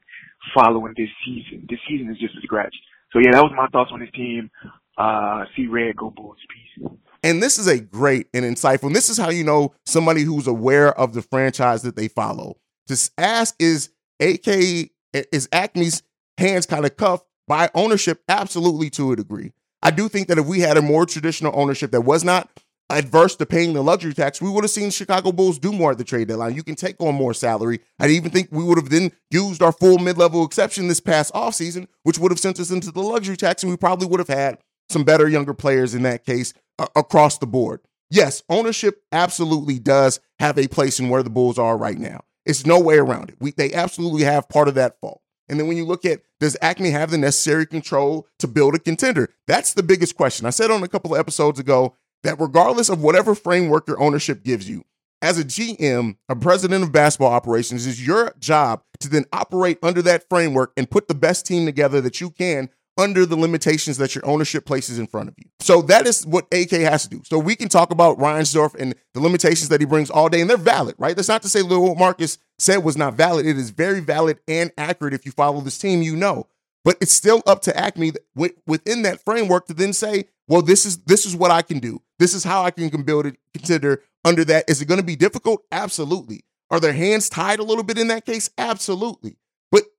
following 0.55 0.93
this 0.97 1.09
season. 1.25 1.67
This 1.69 1.79
season 1.89 2.13
is 2.13 2.19
just 2.19 2.37
a 2.37 2.43
scratch. 2.43 2.75
So 3.13 3.19
yeah, 3.19 3.33
that 3.33 3.43
was 3.43 3.53
my 3.57 3.67
thoughts 3.69 3.91
on 3.93 4.01
this 4.01 4.11
team. 4.13 4.51
Uh, 4.99 5.45
see 5.57 5.67
red, 5.67 5.97
go 5.97 6.11
Bulls, 6.11 6.37
peace. 6.53 6.91
And 7.23 7.43
this 7.43 7.59
is 7.59 7.67
a 7.67 7.81
great 7.81 8.29
and 8.35 8.45
insightful. 8.45 8.89
And 8.89 8.97
this 8.97 9.09
is 9.09 9.17
how 9.17 9.31
you 9.31 9.45
know 9.45 9.73
somebody 9.87 10.23
who's 10.23 10.47
aware 10.47 10.93
of 10.99 11.15
the 11.15 11.23
franchise 11.23 11.83
that 11.83 11.97
they 11.97 12.09
follow. 12.09 12.59
Just 12.87 13.13
ask 13.17 13.55
is 13.59 13.91
AK 14.21 14.91
is 15.13 15.49
Acme's 15.53 16.03
hands 16.37 16.67
kind 16.67 16.85
of 16.85 16.97
cuffed 16.97 17.25
by 17.49 17.71
ownership? 17.75 18.23
Absolutely 18.29 18.91
to 18.91 19.13
a 19.13 19.17
degree. 19.17 19.53
I 19.83 19.91
do 19.91 20.09
think 20.09 20.29
that 20.29 20.39
if 20.39 20.47
we 20.47 20.61
had 20.61 20.77
a 20.77 20.83
more 20.83 21.07
traditional 21.07 21.53
ownership 21.55 21.91
that 21.93 22.03
was 22.03 22.23
not 22.23 22.49
adverse 22.91 23.37
to 23.37 23.47
paying 23.47 23.75
the 23.75 23.83
luxury 23.83 24.15
tax, 24.15 24.41
we 24.41 24.51
would 24.51 24.65
have 24.65 24.71
seen 24.71 24.91
Chicago 24.91 25.31
Bulls 25.31 25.59
do 25.59 25.73
more 25.73 25.93
at 25.93 25.99
the 25.99 26.05
trade 26.05 26.29
deadline. 26.29 26.55
You 26.55 26.63
can 26.63 26.75
take 26.75 27.01
on 27.01 27.15
more 27.15 27.35
salary. 27.35 27.81
I 27.99 28.09
even 28.09 28.31
think 28.31 28.49
we 28.51 28.65
would 28.65 28.79
have 28.79 28.91
then 28.91 29.13
used 29.31 29.63
our 29.63 29.73
full 29.73 29.99
mid-level 29.99 30.45
exception 30.45 30.89
this 30.89 31.01
past 31.01 31.33
offseason, 31.35 31.87
which 32.03 32.19
would 32.19 32.33
have 32.33 32.41
sent 32.41 32.59
us 32.59 32.71
into 32.71 32.91
the 32.91 33.01
luxury 33.01 33.37
tax, 33.37 33.63
and 33.63 33.71
we 33.71 33.77
probably 33.77 34.07
would 34.07 34.21
have 34.21 34.29
had 34.29 34.59
some 34.89 35.05
better 35.05 35.29
younger 35.29 35.55
players 35.55 35.95
in 35.95 36.03
that 36.03 36.25
case 36.25 36.55
uh, 36.79 36.87
across 36.97 37.39
the 37.39 37.47
board. 37.47 37.81
Yes, 38.11 38.43
ownership 38.49 39.03
absolutely 39.13 39.79
does 39.79 40.19
have 40.39 40.59
a 40.59 40.67
place 40.67 40.99
in 40.99 41.11
where 41.11 41.23
the 41.23 41.29
Bulls 41.29 41.59
are 41.59 41.77
right 41.77 41.99
now. 41.99 42.25
It's 42.47 42.65
no 42.65 42.81
way 42.81 42.97
around 42.97 43.29
it. 43.29 43.37
We, 43.39 43.51
they 43.51 43.75
absolutely 43.75 44.23
have 44.23 44.49
part 44.49 44.67
of 44.67 44.75
that 44.77 44.99
fault. 44.99 45.21
And 45.49 45.59
then 45.59 45.67
when 45.67 45.77
you 45.77 45.85
look 45.85 46.05
at 46.05 46.23
does 46.41 46.57
Acme 46.63 46.91
have 46.91 47.11
the 47.11 47.19
necessary 47.19 47.67
control 47.67 48.29
to 48.39 48.47
build 48.47 48.75
a 48.75 48.79
contender? 48.79 49.31
That's 49.47 49.75
the 49.75 49.83
biggest 49.83 50.17
question. 50.17 50.47
I 50.47 50.51
said 50.51 50.71
on 50.71 50.83
a 50.83 50.89
couple 50.89 51.15
of 51.15 51.21
episodes 51.21 51.59
ago 51.59 51.97
that 52.23 52.41
regardless 52.41 52.89
of 52.89 53.03
whatever 53.03 53.35
framework 53.35 53.89
your 53.89 54.01
ownership 54.01 54.45
gives 54.45 54.69
you, 54.69 54.85
as 55.21 55.39
a 55.39 55.45
GM, 55.45 56.17
a 56.29 56.37
president 56.37 56.85
of 56.85 56.93
basketball 56.93 57.33
operations, 57.33 57.87
is 57.87 58.07
your 58.07 58.35
job 58.39 58.83
to 59.01 59.09
then 59.09 59.25
operate 59.33 59.79
under 59.83 60.03
that 60.03 60.29
framework 60.29 60.73
and 60.77 60.91
put 60.91 61.09
the 61.09 61.15
best 61.15 61.47
team 61.47 61.67
together 61.67 62.01
that 62.01 62.21
you 62.21 62.31
can 62.31 62.69
under 62.99 63.25
the 63.25 63.37
limitations 63.37 63.97
that 63.97 64.15
your 64.15 64.27
ownership 64.27 64.67
places 64.67 64.99
in 64.99 65.07
front 65.07 65.29
of 65.29 65.35
you. 65.39 65.49
So 65.61 65.81
that 65.83 66.07
is 66.07 66.27
what 66.27 66.47
AK 66.53 66.71
has 66.71 67.05
to 67.05 67.09
do. 67.09 67.23
So 67.25 67.39
we 67.39 67.55
can 67.55 67.69
talk 67.69 67.93
about 67.93 68.19
Reinsdorf 68.19 68.75
and 68.75 68.95
the 69.15 69.21
limitations 69.21 69.69
that 69.69 69.81
he 69.81 69.87
brings 69.87 70.11
all 70.11 70.29
day, 70.29 70.41
and 70.41 70.51
they're 70.51 70.57
valid, 70.57 70.97
right? 70.99 71.15
That's 71.15 71.29
not 71.29 71.43
to 71.43 71.49
say 71.49 71.63
Lil 71.63 71.95
Marcus 71.95 72.39
said 72.59 72.79
was 72.79 72.97
not 72.97 73.15
valid. 73.15 73.47
It 73.47 73.57
is 73.57 73.71
very 73.71 74.01
valid 74.01 74.41
and 74.49 74.73
accurate. 74.77 75.15
If 75.15 75.25
you 75.25 75.33
follow 75.33 75.61
this 75.61 75.79
team, 75.79 76.03
you 76.03 76.17
know. 76.17 76.47
But 76.85 76.97
it's 77.01 77.13
still 77.13 77.43
up 77.47 77.63
to 77.63 77.77
Acme 77.77 78.13
within 78.35 79.03
that 79.03 79.25
framework 79.25 79.67
to 79.67 79.75
then 79.75 79.93
say, 79.93 80.25
well, 80.47 80.63
this 80.63 80.87
is 80.87 80.99
this 80.99 81.27
is 81.27 81.37
what 81.37 81.51
I 81.51 81.63
can 81.63 81.79
do. 81.79 82.03
This 82.19 82.35
is 82.35 82.45
how 82.45 82.65
I 82.65 82.71
can 82.71 82.89
build 83.03 83.27
it. 83.27 83.37
Consider 83.53 84.03
under 84.25 84.45
that. 84.45 84.65
Is 84.69 84.81
it 84.81 84.87
going 84.87 85.01
to 85.01 85.07
be 85.07 85.17
difficult? 85.17 85.65
Absolutely. 85.71 86.45
Are 86.71 86.81
their 86.81 86.93
hands 86.93 87.29
tied 87.29 87.59
a 87.59 87.65
little 87.65 87.85
bit 87.85 87.99
in 87.99 88.09
that 88.09 88.25
case? 88.25 88.51
Absolutely 88.59 89.37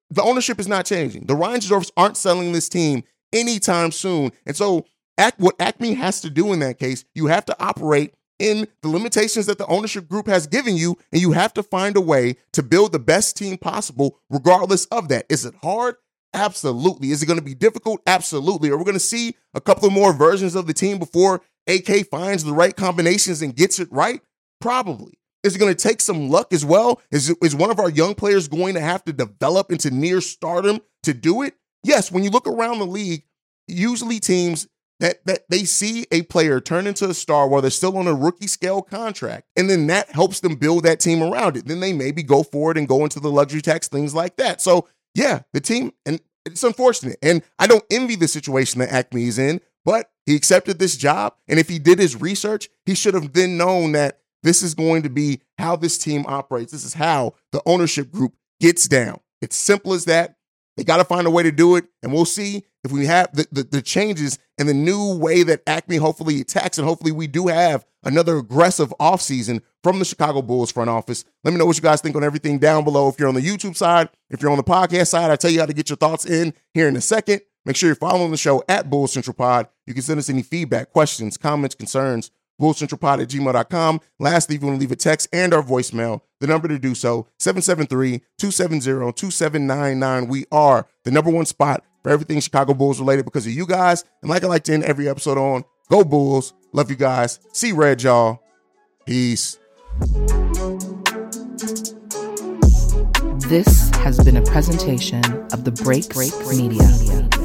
the 0.09 0.23
ownership 0.23 0.59
is 0.59 0.67
not 0.67 0.85
changing. 0.85 1.25
The 1.25 1.35
Reinsdorfs 1.35 1.91
aren't 1.95 2.17
selling 2.17 2.51
this 2.51 2.69
team 2.69 3.03
anytime 3.33 3.91
soon. 3.91 4.31
And 4.45 4.55
so, 4.55 4.85
what 5.37 5.55
Acme 5.59 5.93
has 5.95 6.21
to 6.21 6.29
do 6.29 6.53
in 6.53 6.59
that 6.59 6.79
case, 6.79 7.05
you 7.13 7.27
have 7.27 7.45
to 7.45 7.63
operate 7.63 8.13
in 8.39 8.67
the 8.81 8.87
limitations 8.87 9.45
that 9.47 9.57
the 9.57 9.67
ownership 9.67 10.07
group 10.07 10.27
has 10.27 10.47
given 10.47 10.77
you, 10.77 10.97
and 11.11 11.21
you 11.21 11.33
have 11.33 11.53
to 11.53 11.63
find 11.63 11.97
a 11.97 12.01
way 12.01 12.37
to 12.53 12.63
build 12.63 12.93
the 12.93 12.99
best 12.99 13.35
team 13.35 13.57
possible, 13.57 14.17
regardless 14.29 14.85
of 14.85 15.09
that. 15.09 15.25
Is 15.29 15.45
it 15.45 15.55
hard? 15.61 15.95
Absolutely. 16.33 17.11
Is 17.11 17.21
it 17.21 17.25
going 17.25 17.39
to 17.39 17.45
be 17.45 17.55
difficult? 17.55 18.01
Absolutely. 18.07 18.69
Are 18.69 18.77
we 18.77 18.85
going 18.85 18.93
to 18.93 18.99
see 18.99 19.35
a 19.53 19.61
couple 19.61 19.87
of 19.87 19.93
more 19.93 20.13
versions 20.13 20.55
of 20.55 20.67
the 20.67 20.73
team 20.73 20.99
before 20.99 21.41
AK 21.67 22.07
finds 22.09 22.43
the 22.43 22.53
right 22.53 22.75
combinations 22.75 23.41
and 23.41 23.55
gets 23.55 23.79
it 23.79 23.91
right? 23.91 24.21
Probably. 24.61 25.18
Is 25.43 25.55
it 25.55 25.59
going 25.59 25.73
to 25.73 25.87
take 25.87 26.01
some 26.01 26.29
luck 26.29 26.51
as 26.51 26.65
well? 26.65 27.01
Is, 27.11 27.29
is 27.41 27.55
one 27.55 27.71
of 27.71 27.79
our 27.79 27.89
young 27.89 28.15
players 28.15 28.47
going 28.47 28.73
to 28.73 28.81
have 28.81 29.03
to 29.05 29.13
develop 29.13 29.71
into 29.71 29.89
near 29.89 30.21
stardom 30.21 30.79
to 31.03 31.13
do 31.13 31.41
it? 31.41 31.55
Yes, 31.83 32.11
when 32.11 32.23
you 32.23 32.29
look 32.29 32.47
around 32.47 32.79
the 32.79 32.85
league, 32.85 33.23
usually 33.67 34.19
teams 34.19 34.67
that, 34.99 35.25
that 35.25 35.49
they 35.49 35.63
see 35.63 36.05
a 36.11 36.23
player 36.23 36.59
turn 36.59 36.87
into 36.87 37.09
a 37.09 37.13
star 37.13 37.47
while 37.47 37.61
they're 37.61 37.71
still 37.71 37.97
on 37.97 38.07
a 38.07 38.13
rookie 38.13 38.47
scale 38.47 38.81
contract, 38.81 39.47
and 39.55 39.69
then 39.69 39.87
that 39.87 40.11
helps 40.11 40.41
them 40.41 40.55
build 40.55 40.83
that 40.83 40.99
team 40.99 41.23
around 41.23 41.55
it. 41.55 41.67
Then 41.67 41.79
they 41.79 41.93
maybe 41.93 42.21
go 42.21 42.43
forward 42.43 42.77
and 42.77 42.87
go 42.87 43.03
into 43.03 43.21
the 43.21 43.31
luxury 43.31 43.61
tax, 43.61 43.87
things 43.87 44.13
like 44.13 44.35
that. 44.37 44.61
So, 44.61 44.89
yeah, 45.15 45.43
the 45.53 45.61
team, 45.61 45.93
and 46.05 46.19
it's 46.45 46.63
unfortunate. 46.63 47.17
And 47.21 47.43
I 47.57 47.67
don't 47.67 47.85
envy 47.89 48.15
the 48.15 48.27
situation 48.27 48.79
that 48.79 48.91
Acme 48.91 49.25
is 49.25 49.39
in, 49.39 49.61
but 49.85 50.11
he 50.25 50.35
accepted 50.35 50.79
this 50.79 50.97
job. 50.97 51.35
And 51.47 51.59
if 51.59 51.69
he 51.69 51.79
did 51.79 51.99
his 51.99 52.19
research, 52.19 52.69
he 52.85 52.93
should 52.93 53.13
have 53.13 53.33
then 53.33 53.57
known 53.57 53.93
that 53.93 54.19
this 54.43 54.61
is 54.61 54.73
going 54.73 55.03
to 55.03 55.09
be 55.09 55.41
how 55.57 55.75
this 55.75 55.97
team 55.97 56.25
operates. 56.27 56.71
This 56.71 56.85
is 56.85 56.93
how 56.93 57.33
the 57.51 57.61
ownership 57.65 58.11
group 58.11 58.33
gets 58.59 58.87
down. 58.87 59.19
It's 59.41 59.55
simple 59.55 59.93
as 59.93 60.05
that. 60.05 60.35
They 60.77 60.83
got 60.83 60.97
to 60.97 61.03
find 61.03 61.27
a 61.27 61.31
way 61.31 61.43
to 61.43 61.51
do 61.51 61.75
it. 61.75 61.85
And 62.01 62.13
we'll 62.13 62.25
see 62.25 62.63
if 62.85 62.91
we 62.91 63.05
have 63.05 63.35
the, 63.35 63.45
the, 63.51 63.63
the, 63.63 63.81
changes 63.81 64.39
and 64.57 64.69
the 64.69 64.73
new 64.73 65.17
way 65.17 65.43
that 65.43 65.61
Acme 65.67 65.97
hopefully 65.97 66.39
attacks. 66.39 66.77
And 66.77 66.87
hopefully 66.87 67.11
we 67.11 67.27
do 67.27 67.47
have 67.47 67.85
another 68.03 68.37
aggressive 68.37 68.93
offseason 68.99 69.61
from 69.83 69.99
the 69.99 70.05
Chicago 70.05 70.41
Bulls 70.41 70.71
front 70.71 70.89
office. 70.89 71.25
Let 71.43 71.51
me 71.51 71.57
know 71.57 71.65
what 71.65 71.75
you 71.75 71.81
guys 71.81 71.99
think 71.99 72.15
on 72.15 72.23
everything 72.23 72.59
down 72.59 72.85
below. 72.85 73.09
If 73.09 73.19
you're 73.19 73.27
on 73.27 73.35
the 73.35 73.41
YouTube 73.41 73.75
side, 73.75 74.07
if 74.29 74.41
you're 74.41 74.51
on 74.51 74.57
the 74.57 74.63
podcast 74.63 75.07
side, 75.07 75.29
I'll 75.29 75.37
tell 75.37 75.51
you 75.51 75.59
how 75.59 75.65
to 75.65 75.73
get 75.73 75.89
your 75.89 75.97
thoughts 75.97 76.25
in 76.25 76.53
here 76.73 76.87
in 76.87 76.95
a 76.95 77.01
second. 77.01 77.41
Make 77.65 77.75
sure 77.75 77.89
you're 77.89 77.95
following 77.95 78.31
the 78.31 78.37
show 78.37 78.63
at 78.69 78.89
Bulls 78.89 79.11
Central 79.11 79.33
Pod. 79.33 79.67
You 79.85 79.93
can 79.93 80.01
send 80.01 80.17
us 80.17 80.29
any 80.29 80.43
feedback, 80.43 80.91
questions, 80.91 81.35
comments, 81.35 81.75
concerns 81.75 82.31
bullcentralpod 82.59 83.21
at 83.21 83.29
gmail.com. 83.29 84.01
Lastly, 84.19 84.55
if 84.55 84.61
you 84.61 84.67
want 84.67 84.77
to 84.77 84.81
leave 84.81 84.91
a 84.91 84.95
text 84.95 85.27
and 85.31 85.53
our 85.53 85.63
voicemail, 85.63 86.21
the 86.39 86.47
number 86.47 86.67
to 86.67 86.79
do 86.79 86.95
so, 86.95 87.27
773-270-2799. 87.39 90.27
We 90.27 90.45
are 90.51 90.87
the 91.03 91.11
number 91.11 91.31
one 91.31 91.45
spot 91.45 91.83
for 92.03 92.09
everything 92.09 92.39
Chicago 92.39 92.73
Bulls 92.73 92.99
related 92.99 93.25
because 93.25 93.45
of 93.45 93.53
you 93.53 93.65
guys. 93.65 94.03
And 94.21 94.29
like 94.29 94.43
I 94.43 94.47
like 94.47 94.63
to 94.65 94.73
end 94.73 94.83
every 94.83 95.09
episode 95.09 95.37
on, 95.37 95.63
go 95.89 96.03
Bulls. 96.03 96.53
Love 96.71 96.89
you 96.89 96.95
guys. 96.95 97.39
See 97.53 97.71
red, 97.71 98.03
y'all. 98.03 98.41
Peace. 99.05 99.57
This 103.47 103.89
has 103.95 104.23
been 104.23 104.37
a 104.37 104.43
presentation 104.43 105.23
of 105.51 105.63
the 105.63 105.71
Break 105.71 106.09
Break 106.09 106.33
Media. 106.55 107.38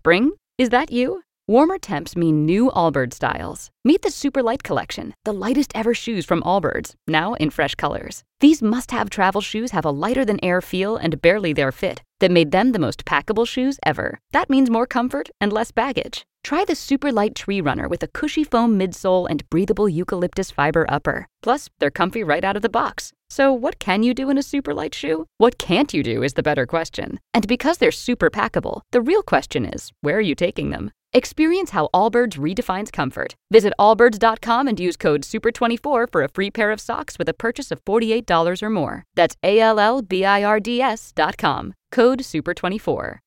Spring? 0.00 0.32
Is 0.56 0.70
that 0.70 0.90
you? 0.90 1.20
Warmer 1.46 1.76
temps 1.76 2.16
mean 2.16 2.46
new 2.46 2.70
Allbirds 2.70 3.12
styles. 3.12 3.70
Meet 3.84 4.00
the 4.00 4.10
Super 4.10 4.42
Light 4.42 4.62
Collection, 4.62 5.12
the 5.26 5.34
lightest 5.34 5.72
ever 5.74 5.92
shoes 5.92 6.24
from 6.24 6.42
Allbirds, 6.42 6.94
now 7.06 7.34
in 7.34 7.50
fresh 7.50 7.74
colors. 7.74 8.24
These 8.40 8.62
must 8.62 8.92
have 8.92 9.10
travel 9.10 9.42
shoes 9.42 9.72
have 9.72 9.84
a 9.84 9.90
lighter 9.90 10.24
than 10.24 10.42
air 10.42 10.62
feel 10.62 10.96
and 10.96 11.20
barely 11.20 11.52
their 11.52 11.70
fit 11.70 12.00
that 12.20 12.30
made 12.30 12.52
them 12.52 12.72
the 12.72 12.78
most 12.78 13.04
packable 13.04 13.46
shoes 13.46 13.78
ever. 13.84 14.18
That 14.32 14.48
means 14.48 14.70
more 14.70 14.86
comfort 14.86 15.28
and 15.40 15.52
less 15.52 15.72
baggage. 15.72 16.24
Try 16.42 16.64
the 16.64 16.74
super 16.74 17.12
light 17.12 17.34
tree 17.34 17.60
runner 17.60 17.88
with 17.88 18.02
a 18.02 18.08
cushy 18.08 18.44
foam 18.44 18.78
midsole 18.78 19.28
and 19.28 19.48
breathable 19.50 19.88
eucalyptus 19.88 20.50
fiber 20.50 20.86
upper. 20.88 21.26
Plus, 21.42 21.68
they're 21.78 21.90
comfy 21.90 22.24
right 22.24 22.44
out 22.44 22.56
of 22.56 22.62
the 22.62 22.68
box. 22.68 23.12
So, 23.28 23.52
what 23.52 23.78
can 23.78 24.02
you 24.02 24.14
do 24.14 24.30
in 24.30 24.38
a 24.38 24.42
super 24.42 24.72
light 24.74 24.94
shoe? 24.94 25.26
What 25.38 25.58
can't 25.58 25.92
you 25.92 26.02
do 26.02 26.22
is 26.22 26.34
the 26.34 26.42
better 26.42 26.66
question. 26.66 27.20
And 27.34 27.46
because 27.46 27.78
they're 27.78 27.92
super 27.92 28.30
packable, 28.30 28.80
the 28.90 29.00
real 29.00 29.22
question 29.22 29.64
is 29.66 29.92
where 30.00 30.16
are 30.16 30.20
you 30.20 30.34
taking 30.34 30.70
them? 30.70 30.90
Experience 31.12 31.70
how 31.70 31.88
Allbirds 31.92 32.38
redefines 32.38 32.92
comfort. 32.92 33.34
Visit 33.50 33.72
allbirds.com 33.78 34.68
and 34.68 34.78
use 34.78 34.96
code 34.96 35.22
SUPER24 35.22 36.06
for 36.10 36.22
a 36.22 36.28
free 36.28 36.50
pair 36.50 36.70
of 36.70 36.80
socks 36.80 37.18
with 37.18 37.28
a 37.28 37.34
purchase 37.34 37.72
of 37.72 37.84
$48 37.84 38.62
or 38.62 38.70
more. 38.70 39.04
That's 39.16 39.36
A 39.42 39.58
L 39.60 39.80
L 39.80 40.02
B 40.02 40.24
I 40.24 40.44
R 40.44 40.60
D 40.60 40.80
S.com. 40.80 41.74
Code 41.90 42.20
SUPER24. 42.20 43.20